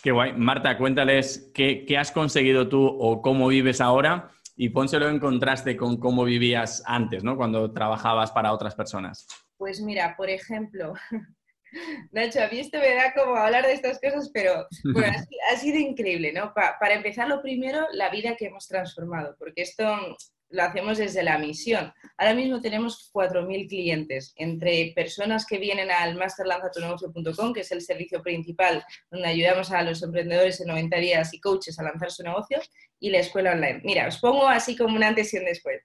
Qué 0.03 0.11
guay. 0.11 0.35
Marta, 0.35 0.77
cuéntales 0.77 1.51
qué, 1.55 1.85
qué 1.87 1.97
has 1.97 2.13
conseguido 2.13 2.69
tú 2.69 2.85
o 2.85 3.23
cómo 3.23 3.49
vives 3.49 3.81
ahora 3.81 4.31
y 4.57 4.71
pónselo 4.71 5.09
en 5.09 5.21
contraste 5.21 5.77
con 5.77 5.99
cómo 5.99 6.25
vivías 6.25 6.83
antes, 6.87 7.23
¿no? 7.23 7.37
Cuando 7.37 7.73
trabajabas 7.73 8.33
para 8.33 8.53
otras 8.53 8.75
personas. 8.75 9.27
Pues 9.59 9.81
mira, 9.81 10.15
por 10.17 10.31
ejemplo, 10.31 10.95
Nacho, 12.13 12.43
a 12.43 12.49
mí 12.49 12.59
esto 12.59 12.79
me 12.79 12.95
da 12.95 13.13
como 13.13 13.37
hablar 13.37 13.67
de 13.67 13.73
estas 13.73 14.01
cosas, 14.01 14.31
pero 14.33 14.67
bueno, 14.93 15.13
ha, 15.53 15.57
sido 15.57 15.79
increíble, 15.79 16.33
¿no? 16.33 16.53
para 16.55 16.95
empezar, 16.95 17.29
lo 17.29 17.43
primero, 17.43 17.87
la 17.93 18.11
vida 18.11 18.37
que 18.37 18.47
hemos 18.47 18.67
transformado, 18.67 19.37
porque 19.39 19.63
esto 19.63 19.85
lo 20.51 20.63
hacemos 20.63 20.99
desde 20.99 21.23
la 21.23 21.39
misión. 21.39 21.93
Ahora 22.17 22.35
mismo 22.35 22.61
tenemos 22.61 23.11
4.000 23.13 23.69
clientes, 23.69 24.33
entre 24.37 24.93
personas 24.95 25.45
que 25.45 25.59
vienen 25.59 25.91
al 25.91 26.17
masterlanzatunegocio.com, 26.17 27.53
que 27.53 27.61
es 27.61 27.73
el 27.73 27.83
servicio 27.83 28.23
principal 28.23 28.85
donde 29.11 29.29
ayudamos 29.29 29.71
a 29.73 29.83
los 29.83 30.03
emprendedores 30.03 30.61
en 30.61 30.69
90 30.69 30.97
días 30.99 31.35
y 31.35 31.41
coaches 31.41 31.79
a 31.79 31.83
lanzar 31.83 32.11
su 32.11 32.23
negocio, 32.23 32.61
y 32.99 33.11
la 33.11 33.19
escuela 33.19 33.53
online. 33.53 33.81
Mira, 33.85 34.09
os 34.09 34.19
pongo 34.19 34.49
así 34.49 34.77
como 34.77 34.97
un 34.97 35.03
antes 35.03 35.33
y 35.35 35.39
un 35.39 35.45
después. 35.45 35.83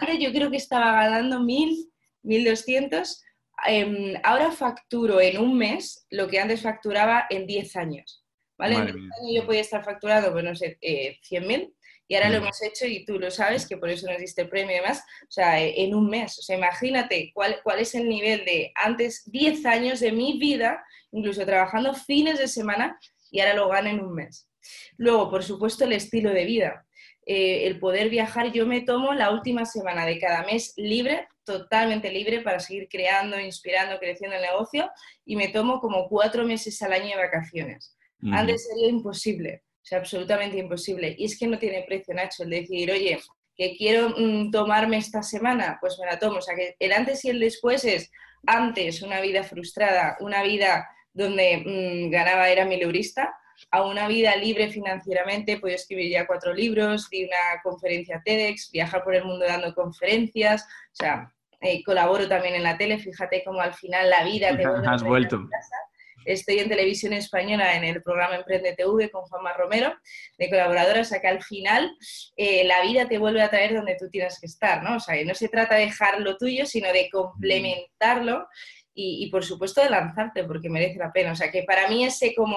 Antes 0.00 0.18
yo 0.20 0.30
creo 0.32 0.50
que 0.50 0.56
estaba 0.58 0.92
ganando 0.92 1.40
1.000, 1.40 1.90
1.200. 2.22 3.22
Em, 3.66 4.14
ahora 4.22 4.52
facturo 4.52 5.20
en 5.20 5.38
un 5.38 5.56
mes 5.56 6.06
lo 6.10 6.28
que 6.28 6.38
antes 6.38 6.62
facturaba 6.62 7.26
en 7.30 7.46
10 7.46 7.76
años. 7.76 8.22
¿Vale? 8.58 8.76
en 8.76 8.86
10 8.86 8.96
años 8.96 9.34
yo 9.34 9.46
podía 9.46 9.60
estar 9.60 9.84
facturando, 9.84 10.32
pues 10.32 10.44
no 10.44 10.54
sé, 10.54 10.78
eh, 10.80 11.18
100.000 11.28 11.75
y 12.08 12.14
ahora 12.14 12.28
lo 12.30 12.36
hemos 12.36 12.62
hecho 12.62 12.86
y 12.86 13.04
tú 13.04 13.18
lo 13.18 13.30
sabes, 13.30 13.66
que 13.66 13.76
por 13.76 13.90
eso 13.90 14.08
nos 14.10 14.18
diste 14.18 14.42
el 14.42 14.48
premio 14.48 14.72
y 14.76 14.80
demás, 14.80 15.02
o 15.22 15.30
sea, 15.30 15.60
en 15.60 15.94
un 15.94 16.08
mes. 16.08 16.38
O 16.38 16.42
sea, 16.42 16.56
imagínate 16.56 17.30
cuál, 17.34 17.60
cuál 17.62 17.80
es 17.80 17.94
el 17.94 18.08
nivel 18.08 18.44
de 18.44 18.72
antes 18.74 19.22
10 19.30 19.66
años 19.66 20.00
de 20.00 20.12
mi 20.12 20.38
vida, 20.38 20.84
incluso 21.10 21.44
trabajando 21.44 21.94
fines 21.94 22.38
de 22.38 22.48
semana, 22.48 22.98
y 23.30 23.40
ahora 23.40 23.54
lo 23.54 23.68
gano 23.68 23.88
en 23.88 24.00
un 24.00 24.14
mes. 24.14 24.48
Luego, 24.96 25.30
por 25.30 25.42
supuesto, 25.42 25.84
el 25.84 25.92
estilo 25.92 26.30
de 26.30 26.44
vida. 26.44 26.86
Eh, 27.28 27.66
el 27.66 27.80
poder 27.80 28.08
viajar, 28.08 28.52
yo 28.52 28.66
me 28.66 28.82
tomo 28.82 29.12
la 29.12 29.32
última 29.32 29.64
semana 29.64 30.06
de 30.06 30.20
cada 30.20 30.44
mes 30.44 30.74
libre, 30.76 31.26
totalmente 31.44 32.12
libre 32.12 32.40
para 32.40 32.60
seguir 32.60 32.88
creando, 32.88 33.38
inspirando, 33.40 33.98
creciendo 33.98 34.36
el 34.36 34.42
negocio 34.42 34.90
y 35.24 35.34
me 35.34 35.48
tomo 35.48 35.80
como 35.80 36.08
cuatro 36.08 36.44
meses 36.44 36.80
al 36.82 36.92
año 36.92 37.16
de 37.16 37.16
vacaciones. 37.16 37.96
Antes 38.32 38.66
sería 38.66 38.88
imposible, 38.88 39.62
o 39.86 39.88
sea, 39.88 39.98
absolutamente 39.98 40.58
imposible. 40.58 41.14
Y 41.16 41.26
es 41.26 41.38
que 41.38 41.46
no 41.46 41.60
tiene 41.60 41.84
precio, 41.86 42.12
Nacho, 42.12 42.42
el 42.42 42.50
decir, 42.50 42.90
oye, 42.90 43.20
que 43.56 43.76
quiero 43.76 44.08
mm, 44.18 44.50
tomarme 44.50 44.96
esta 44.96 45.22
semana, 45.22 45.78
pues 45.80 45.96
me 46.00 46.06
la 46.06 46.18
tomo. 46.18 46.38
O 46.38 46.42
sea, 46.42 46.56
que 46.56 46.74
el 46.80 46.90
antes 46.90 47.24
y 47.24 47.30
el 47.30 47.38
después 47.38 47.84
es 47.84 48.10
antes 48.48 49.00
una 49.02 49.20
vida 49.20 49.44
frustrada, 49.44 50.16
una 50.18 50.42
vida 50.42 50.88
donde 51.12 51.58
mm, 51.64 52.10
ganaba, 52.10 52.48
era 52.48 52.64
mileurista, 52.64 53.32
a 53.70 53.84
una 53.84 54.08
vida 54.08 54.34
libre 54.34 54.70
financieramente, 54.70 55.60
puedo 55.60 55.76
escribir 55.76 56.10
ya 56.10 56.26
cuatro 56.26 56.52
libros, 56.52 57.08
di 57.08 57.22
una 57.22 57.62
conferencia 57.62 58.20
TEDx, 58.24 58.72
viajar 58.72 59.04
por 59.04 59.14
el 59.14 59.24
mundo 59.24 59.46
dando 59.46 59.72
conferencias, 59.72 60.64
o 60.64 60.96
sea, 60.96 61.32
eh, 61.60 61.84
colaboro 61.84 62.26
también 62.26 62.56
en 62.56 62.64
la 62.64 62.76
tele, 62.76 62.98
fíjate 62.98 63.44
cómo 63.44 63.60
al 63.60 63.72
final 63.72 64.10
la 64.10 64.24
vida 64.24 64.48
te 64.56 64.66
vuelve 64.66 64.88
Has 64.88 65.04
vuelto. 65.04 65.48
Estoy 66.26 66.58
en 66.58 66.68
televisión 66.68 67.12
española 67.12 67.76
en 67.76 67.84
el 67.84 68.02
programa 68.02 68.36
Emprende 68.36 68.74
TV 68.74 69.10
con 69.10 69.22
Juanma 69.22 69.52
Romero, 69.52 69.94
de 70.36 70.50
colaboradora, 70.50 71.00
o 71.00 71.04
sea 71.04 71.20
que 71.20 71.28
al 71.28 71.42
final 71.42 71.90
eh, 72.36 72.64
la 72.64 72.82
vida 72.82 73.08
te 73.08 73.18
vuelve 73.18 73.42
a 73.42 73.48
traer 73.48 73.74
donde 73.74 73.96
tú 73.98 74.10
tienes 74.10 74.38
que 74.40 74.46
estar, 74.46 74.82
¿no? 74.82 74.96
O 74.96 75.00
sea, 75.00 75.14
que 75.14 75.24
no 75.24 75.34
se 75.34 75.48
trata 75.48 75.76
de 75.76 75.86
dejar 75.86 76.20
lo 76.20 76.36
tuyo, 76.36 76.66
sino 76.66 76.92
de 76.92 77.08
complementarlo 77.10 78.46
y, 78.98 79.28
por 79.30 79.44
supuesto 79.44 79.82
de 79.82 79.90
lanzarte, 79.90 80.44
porque 80.44 80.70
merece 80.70 80.98
la 80.98 81.12
pena. 81.12 81.32
O 81.32 81.36
sea, 81.36 81.50
que 81.50 81.64
para 81.64 81.86
mí 81.88 82.04
ese 82.04 82.34
como 82.34 82.56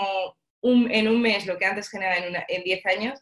en 0.61 1.07
un 1.07 1.21
mes 1.21 1.45
lo 1.45 1.57
que 1.57 1.65
antes 1.65 1.89
generaba 1.89 2.15
en 2.47 2.63
10 2.63 2.85
años, 2.85 3.19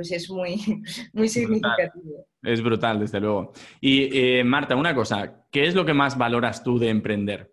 pues 0.00 0.12
es 0.12 0.30
muy, 0.30 0.56
muy 1.12 1.28
significativo. 1.28 2.26
Es 2.42 2.62
brutal, 2.62 3.00
desde 3.00 3.20
luego. 3.20 3.52
Y 3.80 4.38
eh, 4.38 4.44
Marta, 4.44 4.74
una 4.74 4.94
cosa, 4.94 5.44
¿qué 5.50 5.66
es 5.66 5.74
lo 5.74 5.84
que 5.84 5.92
más 5.92 6.16
valoras 6.16 6.62
tú 6.62 6.78
de 6.78 6.88
emprender? 6.88 7.52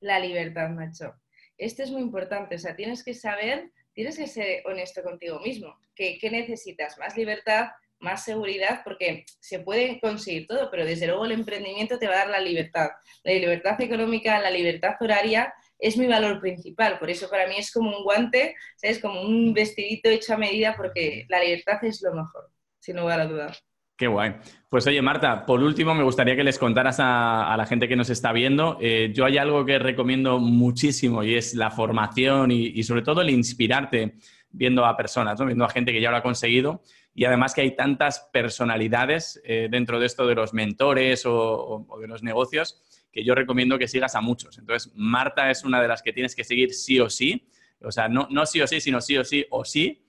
La 0.00 0.18
libertad, 0.18 0.70
macho. 0.70 1.14
Esto 1.60 1.82
es 1.82 1.90
muy 1.90 2.00
importante, 2.00 2.54
o 2.54 2.58
sea, 2.58 2.74
tienes 2.74 3.04
que 3.04 3.12
saber, 3.12 3.70
tienes 3.92 4.16
que 4.16 4.26
ser 4.26 4.62
honesto 4.64 5.02
contigo 5.02 5.40
mismo. 5.40 5.78
¿Qué, 5.94 6.18
necesitas? 6.30 6.96
¿Más 6.96 7.18
libertad? 7.18 7.68
¿Más 7.98 8.24
seguridad? 8.24 8.80
Porque 8.82 9.26
se 9.40 9.58
puede 9.58 10.00
conseguir 10.00 10.46
todo, 10.46 10.70
pero 10.70 10.86
desde 10.86 11.06
luego 11.06 11.26
el 11.26 11.32
emprendimiento 11.32 11.98
te 11.98 12.06
va 12.06 12.14
a 12.14 12.18
dar 12.20 12.28
la 12.30 12.40
libertad. 12.40 12.88
La 13.24 13.34
libertad 13.34 13.78
económica, 13.82 14.40
la 14.40 14.50
libertad 14.50 14.94
horaria 15.00 15.52
es 15.78 15.98
mi 15.98 16.06
valor 16.06 16.40
principal. 16.40 16.98
Por 16.98 17.10
eso 17.10 17.28
para 17.28 17.46
mí 17.46 17.56
es 17.58 17.70
como 17.70 17.94
un 17.94 18.04
guante, 18.04 18.54
es 18.80 18.98
como 18.98 19.20
un 19.20 19.52
vestidito 19.52 20.08
hecho 20.08 20.32
a 20.32 20.38
medida 20.38 20.74
porque 20.74 21.26
la 21.28 21.44
libertad 21.44 21.84
es 21.84 22.00
lo 22.00 22.14
mejor, 22.14 22.50
sin 22.78 22.96
lugar 22.96 23.20
a 23.20 23.26
dudas. 23.26 23.62
Qué 24.00 24.06
guay. 24.06 24.32
Pues 24.70 24.86
oye, 24.86 25.02
Marta, 25.02 25.44
por 25.44 25.62
último, 25.62 25.94
me 25.94 26.02
gustaría 26.02 26.34
que 26.34 26.42
les 26.42 26.58
contaras 26.58 26.96
a, 27.00 27.54
la 27.54 27.66
gente 27.66 27.86
que 27.86 27.96
nos 27.96 28.08
está 28.08 28.32
viendo. 28.32 28.78
Eh, 28.80 29.12
yo 29.12 29.26
hay 29.26 29.36
algo 29.36 29.66
que 29.66 29.78
recomiendo 29.78 30.38
muchísimo 30.38 31.22
y 31.22 31.34
es 31.34 31.52
la 31.52 31.70
formación 31.70 32.50
y, 32.50 32.82
sobre 32.82 33.02
todo 33.02 33.20
el 33.20 33.28
inspirarte 33.28 34.14
viendo 34.52 34.86
a 34.86 34.96
personas, 34.96 35.38
viendo 35.44 35.66
a 35.66 35.68
gente 35.68 35.92
que 35.92 36.00
ya 36.00 36.10
lo 36.10 36.16
ha 36.16 36.22
conseguido. 36.22 36.80
Y 37.14 37.26
además 37.26 37.52
que 37.52 37.60
hay 37.60 37.76
tantas 37.76 38.20
personalidades 38.32 39.38
eh, 39.44 39.68
dentro 39.70 40.00
de 40.00 40.06
esto 40.06 40.26
de 40.26 40.34
los 40.34 40.54
mentores 40.54 41.26
o, 41.26 41.86
de 42.00 42.08
los 42.08 42.22
negocios 42.22 42.80
que 43.12 43.22
yo 43.22 43.34
recomiendo 43.34 43.78
que 43.78 43.86
sigas 43.86 44.14
a 44.14 44.22
muchos. 44.22 44.56
Entonces, 44.56 44.90
Marta 44.94 45.50
es 45.50 45.62
una 45.62 45.82
de 45.82 45.88
las 45.88 46.00
que 46.00 46.14
tienes 46.14 46.34
que 46.34 46.44
seguir 46.44 46.72
sí 46.72 46.98
o 47.00 47.10
sí. 47.10 47.46
O 47.82 47.92
sea, 47.92 48.08
no, 48.08 48.28
no 48.30 48.46
sí 48.46 48.62
o 48.62 48.66
sí, 48.66 48.80
sino 48.80 49.02
sí 49.02 49.18
o 49.18 49.24
sí 49.24 49.44
o 49.50 49.62
sí 49.62 50.00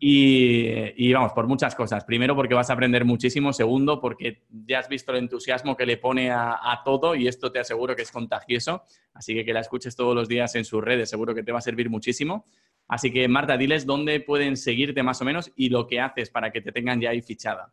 y, 0.00 1.12
vamos, 1.12 1.32
por 1.32 1.46
muchas 1.46 1.74
cosas. 1.74 2.04
Primero, 2.04 2.34
porque 2.34 2.54
vas 2.54 2.70
a 2.70 2.72
aprender 2.72 3.04
muchísimo. 3.04 3.52
Segundo, 3.52 4.00
porque 4.00 4.42
ya 4.50 4.78
has 4.78 4.88
visto 4.88 5.12
el 5.12 5.18
entusiasmo 5.18 5.76
que 5.76 5.86
le 5.86 5.96
pone 5.96 6.30
a, 6.30 6.80
todo 6.84 7.14
y 7.14 7.28
esto 7.28 7.52
te 7.52 7.58
aseguro 7.58 7.96
que 7.96 8.02
es 8.02 8.10
contagioso. 8.10 8.82
Así 9.14 9.34
que 9.34 9.44
que 9.44 9.52
la 9.52 9.60
escuches 9.60 9.94
todos 9.94 10.14
los 10.14 10.28
días 10.28 10.54
en 10.54 10.64
sus 10.64 10.82
redes, 10.82 11.10
seguro 11.10 11.34
que 11.34 11.42
te 11.42 11.52
va 11.52 11.58
a 11.58 11.62
servir 11.62 11.90
muchísimo. 11.90 12.44
Así 12.88 13.12
que, 13.12 13.28
Marta, 13.28 13.56
diles 13.56 13.86
dónde 13.86 14.20
pueden 14.20 14.56
seguirte 14.56 15.02
más 15.02 15.20
o 15.20 15.24
menos 15.24 15.52
y 15.56 15.68
lo 15.68 15.86
que 15.86 16.00
haces 16.00 16.30
para 16.30 16.50
que 16.50 16.60
te 16.60 16.72
tengan 16.72 17.00
ya 17.00 17.10
ahí 17.10 17.22
fichada. 17.22 17.72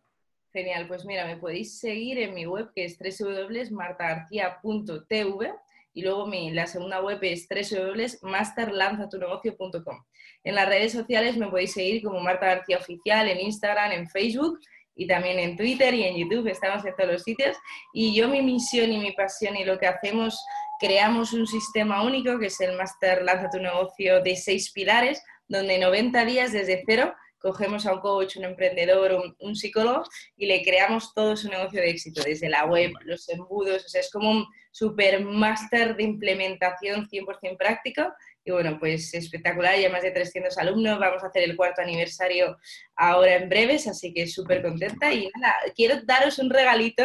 Genial, 0.51 0.87
pues 0.87 1.05
mira, 1.05 1.25
me 1.25 1.37
podéis 1.37 1.79
seguir 1.79 2.19
en 2.19 2.33
mi 2.33 2.45
web 2.45 2.71
que 2.73 2.85
es 2.85 2.97
www.martagarcia.tv 2.97 5.53
y 5.93 6.01
luego 6.01 6.27
mi, 6.27 6.51
la 6.51 6.67
segunda 6.67 7.01
web 7.01 7.19
es 7.21 7.47
www.masterlanzatunegocio.com. 7.49 10.03
En 10.43 10.55
las 10.55 10.67
redes 10.67 10.93
sociales 10.93 11.37
me 11.37 11.47
podéis 11.47 11.73
seguir 11.73 12.01
como 12.03 12.19
Marta 12.19 12.47
García 12.47 12.77
Oficial 12.77 13.27
en 13.27 13.39
Instagram, 13.39 13.91
en 13.91 14.09
Facebook 14.09 14.59
y 14.95 15.07
también 15.07 15.39
en 15.39 15.55
Twitter 15.55 15.93
y 15.93 16.03
en 16.03 16.17
YouTube, 16.17 16.47
estamos 16.47 16.85
en 16.85 16.95
todos 16.95 17.11
los 17.13 17.23
sitios. 17.23 17.55
Y 17.93 18.13
yo 18.13 18.27
mi 18.27 18.41
misión 18.41 18.91
y 18.91 18.97
mi 18.97 19.11
pasión 19.13 19.55
y 19.55 19.63
lo 19.63 19.79
que 19.79 19.87
hacemos, 19.87 20.43
creamos 20.79 21.33
un 21.33 21.47
sistema 21.47 22.03
único 22.03 22.37
que 22.37 22.47
es 22.47 22.59
el 22.61 22.75
Master 22.75 23.23
Lanza 23.23 23.49
tu 23.49 23.59
negocio 23.59 24.21
de 24.21 24.35
seis 24.35 24.71
pilares, 24.71 25.21
donde 25.47 25.79
90 25.79 26.25
días 26.25 26.51
desde 26.51 26.83
cero 26.85 27.13
cogemos 27.39 27.85
a 27.85 27.93
un 27.93 28.01
coach, 28.01 28.35
un 28.35 28.43
emprendedor, 28.43 29.13
un, 29.13 29.35
un, 29.39 29.55
psicólogo 29.55 30.03
y 30.35 30.45
le 30.45 30.61
creamos 30.61 31.13
todo 31.13 31.37
su 31.37 31.47
negocio 31.47 31.79
de 31.79 31.89
éxito, 31.89 32.21
desde 32.21 32.49
la 32.49 32.65
web, 32.65 32.91
los 33.05 33.29
embudos, 33.29 33.85
o 33.85 33.87
sea, 33.87 34.01
es 34.01 34.11
como 34.11 34.29
un 34.29 34.45
super 34.71 35.23
máster 35.23 35.95
de 35.95 36.03
implementación 36.03 37.07
100% 37.07 37.57
práctico. 37.57 38.03
Y 38.43 38.51
bueno, 38.51 38.77
pues 38.79 39.13
espectacular, 39.13 39.77
ya 39.77 39.89
más 39.89 40.01
de 40.01 40.11
300 40.11 40.57
alumnos, 40.57 40.99
vamos 40.99 41.23
a 41.23 41.27
hacer 41.27 41.43
el 41.43 41.55
cuarto 41.55 41.81
aniversario 41.81 42.57
ahora 42.95 43.35
en 43.35 43.49
breves, 43.49 43.87
así 43.87 44.13
que 44.13 44.27
súper 44.27 44.61
contenta. 44.61 45.11
Y 45.13 45.29
nada, 45.39 45.55
quiero 45.75 46.01
daros 46.03 46.39
un 46.39 46.49
regalito, 46.49 47.03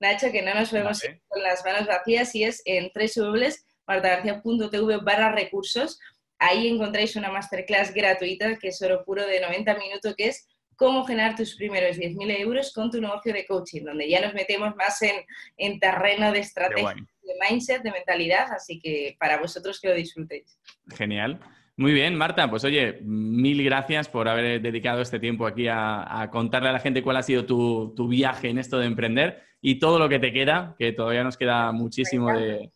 Nacho, 0.00 0.30
que 0.30 0.42
no 0.42 0.54
nos 0.54 0.72
vemos 0.72 1.02
con 1.28 1.42
las 1.42 1.64
manos 1.64 1.86
vacías, 1.86 2.34
y 2.34 2.44
es 2.44 2.62
en 2.64 2.90
tres 2.92 3.16
www 3.16 3.46
martagarcía.tv 3.86 4.98
barra 4.98 5.32
recursos. 5.32 5.98
Ahí 6.38 6.68
encontráis 6.68 7.16
una 7.16 7.30
masterclass 7.30 7.94
gratuita 7.94 8.58
que 8.58 8.68
es 8.68 8.82
oro 8.82 9.04
puro 9.04 9.26
de 9.26 9.40
90 9.40 9.74
minutos, 9.78 10.14
que 10.16 10.28
es 10.28 10.46
cómo 10.76 11.06
generar 11.06 11.34
tus 11.34 11.56
primeros 11.56 11.96
10.000 11.96 12.40
euros 12.40 12.72
con 12.74 12.90
tu 12.90 13.00
negocio 13.00 13.32
de 13.32 13.46
coaching, 13.46 13.84
donde 13.84 14.08
ya 14.08 14.20
nos 14.20 14.34
metemos 14.34 14.76
más 14.76 15.00
en, 15.00 15.24
en 15.56 15.80
terreno 15.80 16.32
de 16.32 16.40
estrategia, 16.40 16.94
de 17.26 17.34
mindset, 17.48 17.82
de 17.82 17.90
mentalidad, 17.90 18.46
así 18.52 18.78
que 18.78 19.16
para 19.18 19.38
vosotros 19.38 19.80
que 19.80 19.88
lo 19.88 19.94
disfrutéis. 19.94 20.58
Genial. 20.96 21.40
Muy 21.78 21.92
bien, 21.92 22.16
Marta, 22.16 22.48
pues 22.48 22.64
oye, 22.64 23.00
mil 23.02 23.62
gracias 23.62 24.08
por 24.08 24.28
haber 24.28 24.62
dedicado 24.62 25.02
este 25.02 25.18
tiempo 25.18 25.46
aquí 25.46 25.66
a, 25.68 26.28
contarle 26.32 26.70
a 26.70 26.72
la 26.72 26.78
gente 26.78 27.02
cuál 27.02 27.18
ha 27.18 27.22
sido 27.22 27.44
tu, 27.44 28.08
viaje 28.08 28.48
en 28.48 28.58
esto 28.58 28.78
de 28.78 28.86
emprender 28.86 29.42
y 29.60 29.78
todo 29.78 29.98
lo 29.98 30.08
que 30.08 30.18
te 30.18 30.32
queda, 30.32 30.74
que 30.78 30.92
todavía 30.92 31.22
nos 31.22 31.36
queda 31.36 31.72
muchísimo 31.72 32.32
de, 32.32 32.72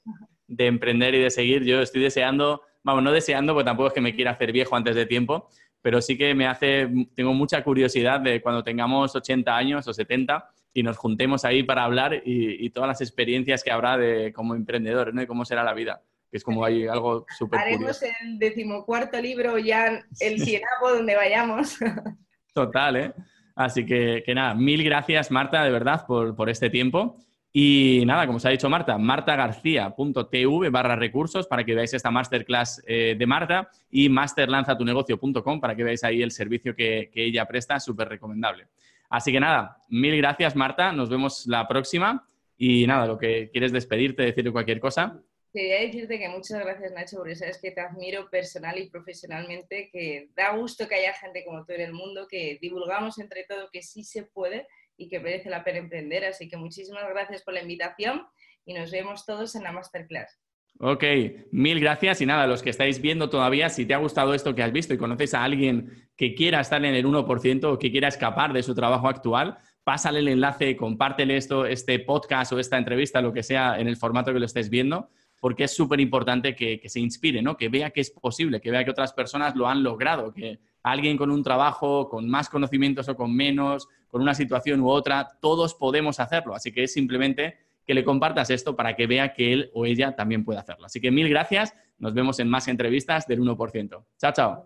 de 0.47 0.67
emprender 0.67 1.15
y 1.15 1.21
de 1.21 1.31
seguir. 1.31 1.65
Yo 1.65 1.81
estoy 1.81 2.03
deseando, 2.03 2.61
vamos, 2.83 3.03
no 3.03 3.11
deseando, 3.11 3.55
porque 3.55 3.65
tampoco 3.65 3.89
es 3.89 3.95
que 3.95 4.03
me 4.03 4.15
quiera 4.15 4.33
hacer 4.33 4.53
viejo 4.53 4.77
antes 4.77 4.95
de 4.95 5.07
tiempo, 5.07 5.49
pero 5.81 6.03
sí 6.03 6.19
que 6.19 6.35
me 6.35 6.47
hace, 6.47 6.91
tengo 7.15 7.33
mucha 7.33 7.65
curiosidad 7.65 8.21
de 8.21 8.43
cuando 8.43 8.63
tengamos 8.63 9.17
80 9.17 9.57
años 9.57 9.89
o 9.89 9.95
70 9.95 10.47
y 10.73 10.83
nos 10.83 10.97
juntemos 10.97 11.45
ahí 11.45 11.63
para 11.63 11.85
hablar 11.85 12.23
y, 12.25 12.65
y 12.65 12.71
todas 12.71 12.89
las 12.89 13.01
experiencias 13.01 13.65
que 13.65 13.71
habrá 13.73 13.97
de 13.97 14.33
como 14.33 14.55
emprendedor, 14.55 15.13
¿no? 15.15 15.23
Y 15.23 15.27
cómo 15.27 15.45
será 15.45 15.65
la 15.65 15.75
vida 15.75 16.03
que 16.31 16.37
es 16.37 16.45
como 16.45 16.65
hay 16.65 16.87
algo 16.87 17.27
súper 17.37 17.59
Haremos 17.59 18.03
el 18.03 18.39
decimocuarto 18.39 19.21
libro 19.21 19.59
ya 19.59 20.05
el 20.21 20.41
cienavo 20.41 20.91
donde 20.95 21.17
vayamos. 21.17 21.77
Total, 22.55 22.97
¿eh? 22.97 23.13
Así 23.57 23.85
que, 23.85 24.23
que, 24.25 24.35
nada, 24.35 24.55
mil 24.55 24.83
gracias 24.85 25.31
Marta, 25.31 25.65
de 25.65 25.71
verdad, 25.71 26.07
por, 26.07 26.37
por 26.37 26.49
este 26.49 26.71
tiempo. 26.71 27.19
Y 27.53 28.05
nada, 28.07 28.27
como 28.27 28.37
os 28.37 28.47
ha 28.47 28.51
dicho 28.51 28.71
Marta, 28.71 28.97
martagarcía.tv 28.97 30.71
barra 30.71 30.95
recursos 30.95 31.49
para 31.49 31.65
que 31.65 31.75
veáis 31.75 31.93
esta 31.93 32.13
masterclass 32.13 32.81
eh, 32.87 33.17
de 33.19 33.27
Marta 33.27 33.69
y 33.91 34.09
masterlanzatunegocio.com 34.09 35.61
para 35.61 35.75
que 35.75 35.83
veáis 35.83 36.05
ahí 36.05 36.23
el 36.23 36.31
servicio 36.31 36.77
que, 36.77 37.11
que 37.13 37.25
ella 37.25 37.47
presta, 37.47 37.81
súper 37.81 38.09
recomendable. 38.09 38.69
Así 39.11 39.33
que 39.33 39.41
nada, 39.41 39.77
mil 39.89 40.17
gracias 40.17 40.57
Marta, 40.57 40.93
nos 40.93 41.11
vemos 41.11 41.47
la 41.47 41.67
próxima 41.67 42.27
y 42.57 42.87
nada, 42.87 43.07
lo 43.07 43.19
que 43.19 43.51
quieres 43.51 43.73
despedirte, 43.73 44.23
decirle 44.23 44.53
cualquier 44.53 44.81
cosa. 44.81 45.21
Quería 45.53 45.81
decirte 45.81 46.21
que 46.21 46.29
muchas 46.29 46.61
gracias, 46.61 46.93
Nacho, 46.93 47.17
porque 47.17 47.35
sabes 47.35 47.59
que 47.61 47.73
te 47.73 47.81
admiro 47.81 48.31
personal 48.31 48.79
y 48.79 48.89
profesionalmente, 48.89 49.91
que 49.91 50.31
da 50.37 50.55
gusto 50.55 50.87
que 50.87 50.95
haya 50.95 51.13
gente 51.15 51.45
como 51.45 51.65
tú 51.65 51.73
en 51.73 51.81
el 51.81 51.93
mundo, 51.93 52.29
que 52.29 52.59
divulgamos 52.61 53.19
entre 53.19 53.43
todo 53.45 53.69
que 53.73 53.83
sí 53.83 54.05
se 54.05 54.23
puede 54.23 54.69
y 54.97 55.09
que 55.09 55.19
merece 55.19 55.51
la 55.51 55.65
pena 55.65 55.79
emprender. 55.79 56.25
Así 56.25 56.49
que 56.49 56.57
muchísimas 56.57 57.09
gracias 57.09 57.43
por 57.43 57.55
la 57.55 57.63
invitación 57.63 58.29
y 58.65 58.75
nos 58.75 58.93
vemos 58.93 59.27
todos 59.27 59.57
en 59.57 59.65
la 59.65 59.73
masterclass. 59.73 60.39
Ok, 60.79 61.05
mil 61.53 61.79
gracias 61.79 62.21
y 62.23 62.27
nada, 62.27 62.47
los 62.47 62.63
que 62.63 62.71
estáis 62.71 63.03
viendo 63.03 63.29
todavía, 63.29 63.69
si 63.69 63.85
te 63.85 63.93
ha 63.93 63.99
gustado 63.99 64.33
esto 64.33 64.55
que 64.55 64.63
has 64.63 64.73
visto 64.73 64.95
y 64.95 64.99
conoces 64.99 65.35
a 65.35 65.45
alguien 65.45 66.09
que 66.17 66.35
quiera 66.35 66.61
estar 66.61 66.83
en 66.85 66.95
el 66.95 67.05
1% 67.05 67.65
o 67.65 67.79
que 67.79 67.91
quiera 67.91 68.09
escapar 68.09 68.53
de 68.55 68.63
su 68.63 68.75
trabajo 68.75 69.09
actual, 69.09 69.59
pásale 69.85 70.21
el 70.21 70.29
enlace, 70.29 70.77
compártele 70.77 71.37
esto, 71.37 71.67
este 71.67 71.99
podcast 71.99 72.53
o 72.53 72.59
esta 72.59 72.79
entrevista, 72.79 73.21
lo 73.21 73.33
que 73.33 73.43
sea, 73.43 73.79
en 73.79 73.89
el 73.89 73.97
formato 73.97 74.33
que 74.33 74.39
lo 74.39 74.47
estés 74.47 74.71
viendo 74.71 75.11
porque 75.41 75.65
es 75.65 75.75
súper 75.75 75.99
importante 76.01 76.55
que, 76.55 76.81
se 76.87 77.01
inspire, 77.01 77.41
¿no? 77.41 77.57
que 77.57 77.71
vea 77.71 77.91
que 77.91 78.03
es 78.03 78.11
posible, 78.11 78.61
que 78.61 78.71
vea 78.71 78.85
que 78.85 78.91
otras 78.91 79.15
personas 79.15 79.57
lo 79.57 79.67
han 79.67 79.83
logrado, 79.83 80.33
que 80.33 80.61
alguien 80.83 81.17
con 81.17 81.31
un 81.31 81.43
trabajo, 81.43 82.09
con 82.11 82.29
más 82.29 82.51
conocimientos 82.51 83.09
o 83.09 83.17
con 83.17 83.35
menos, 83.35 83.89
con 84.09 84.21
una 84.21 84.35
situación 84.35 84.83
u 84.83 84.91
otra, 84.91 85.39
todos 85.41 85.75
podemos 85.75 86.21
hacerlo. 86.21 86.55
Así 86.55 86.73
que 86.73 86.85
es 86.85 86.93
simplemente 86.93 87.57
que 87.87 87.95
le 87.95 88.05
compartas 88.05 88.51
esto 88.51 88.77
para 88.77 88.95
que 88.95 89.07
vea 89.07 89.33
que 89.33 89.53
él 89.53 89.71
o 89.75 89.87
ella 89.87 90.15
también 90.15 90.45
puede 90.45 90.59
hacerlo. 90.61 90.87
Así 90.87 91.01
que 91.01 91.11
mil 91.11 91.29
gracias, 91.29 91.75
nos 91.99 92.15
vemos 92.15 92.39
en 92.41 92.49
más 92.49 92.69
entrevistas 92.69 93.27
del 93.27 93.41
1%. 93.41 94.05
Chao, 94.19 94.33
chao. 94.33 94.65